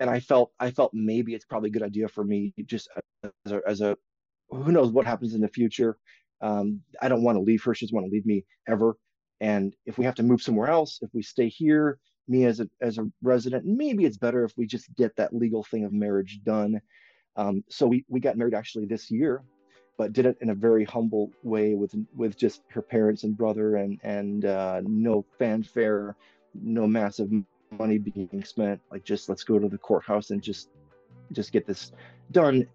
and 0.00 0.08
I 0.08 0.20
felt 0.20 0.52
I 0.58 0.70
felt 0.70 0.94
maybe 0.94 1.34
it's 1.34 1.44
probably 1.44 1.68
a 1.68 1.72
good 1.72 1.82
idea 1.82 2.08
for 2.08 2.24
me 2.24 2.54
just 2.64 2.88
as 3.44 3.52
a, 3.52 3.60
as 3.66 3.80
a 3.82 3.96
who 4.50 4.72
knows 4.72 4.90
what 4.90 5.06
happens 5.06 5.34
in 5.34 5.40
the 5.40 5.48
future. 5.48 5.98
Um, 6.42 6.82
I 7.00 7.08
don't 7.08 7.22
want 7.22 7.36
to 7.36 7.42
leave 7.42 7.62
her. 7.64 7.74
She 7.74 7.86
doesn't 7.86 7.94
want 7.94 8.06
to 8.06 8.12
leave 8.12 8.26
me 8.26 8.44
ever. 8.68 8.96
And 9.40 9.74
if 9.86 9.98
we 9.98 10.04
have 10.04 10.14
to 10.16 10.22
move 10.22 10.42
somewhere 10.42 10.68
else, 10.68 10.98
if 11.02 11.10
we 11.12 11.22
stay 11.22 11.48
here, 11.48 11.98
me 12.28 12.44
as 12.44 12.60
a 12.60 12.68
as 12.80 12.98
a 12.98 13.10
resident, 13.22 13.64
maybe 13.64 14.04
it's 14.04 14.16
better 14.16 14.44
if 14.44 14.52
we 14.56 14.66
just 14.66 14.94
get 14.96 15.14
that 15.16 15.34
legal 15.34 15.64
thing 15.64 15.84
of 15.84 15.92
marriage 15.92 16.40
done. 16.44 16.80
Um, 17.36 17.64
so 17.68 17.86
we 17.86 18.04
we 18.08 18.20
got 18.20 18.36
married 18.36 18.54
actually 18.54 18.86
this 18.86 19.10
year, 19.10 19.42
but 19.98 20.12
did 20.12 20.26
it 20.26 20.36
in 20.40 20.50
a 20.50 20.54
very 20.54 20.84
humble 20.84 21.30
way 21.42 21.74
with 21.74 21.94
with 22.14 22.36
just 22.36 22.62
her 22.68 22.82
parents 22.82 23.24
and 23.24 23.36
brother 23.36 23.76
and 23.76 23.98
and 24.02 24.44
uh, 24.44 24.80
no 24.84 25.24
fanfare, 25.38 26.16
no 26.54 26.86
massive 26.86 27.30
money 27.72 27.98
being 27.98 28.44
spent. 28.44 28.80
Like 28.90 29.04
just 29.04 29.28
let's 29.28 29.44
go 29.44 29.58
to 29.58 29.68
the 29.68 29.78
courthouse 29.78 30.30
and 30.30 30.42
just 30.42 30.68
just 31.32 31.52
get 31.52 31.66
this 31.66 31.92
done 32.30 32.66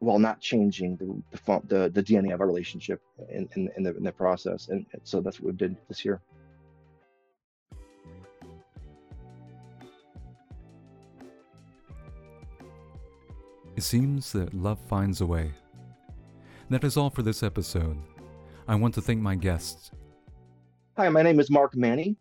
while 0.00 0.18
not 0.18 0.40
changing 0.40 0.96
the 0.96 1.06
the, 1.36 1.60
the, 1.66 1.90
the 1.90 2.02
DNA 2.02 2.32
of 2.32 2.40
our 2.40 2.46
relationship 2.46 3.00
in, 3.30 3.48
in, 3.56 3.70
in, 3.76 3.82
the, 3.82 3.96
in 3.96 4.02
the 4.04 4.12
process. 4.12 4.68
And 4.68 4.86
so 5.04 5.20
that's 5.20 5.40
what 5.40 5.52
we 5.52 5.56
did 5.56 5.76
this 5.88 6.04
year. 6.04 6.20
It 13.76 13.82
seems 13.82 14.32
that 14.32 14.54
love 14.54 14.80
finds 14.88 15.20
a 15.20 15.26
way. 15.26 15.52
That 16.70 16.84
is 16.84 16.96
all 16.96 17.10
for 17.10 17.22
this 17.22 17.42
episode. 17.42 17.96
I 18.66 18.74
want 18.74 18.92
to 18.94 19.00
thank 19.00 19.20
my 19.20 19.36
guests. 19.36 19.90
Hi, 20.96 21.08
my 21.08 21.22
name 21.22 21.38
is 21.38 21.48
Mark 21.48 21.76
Manny. 21.76 22.16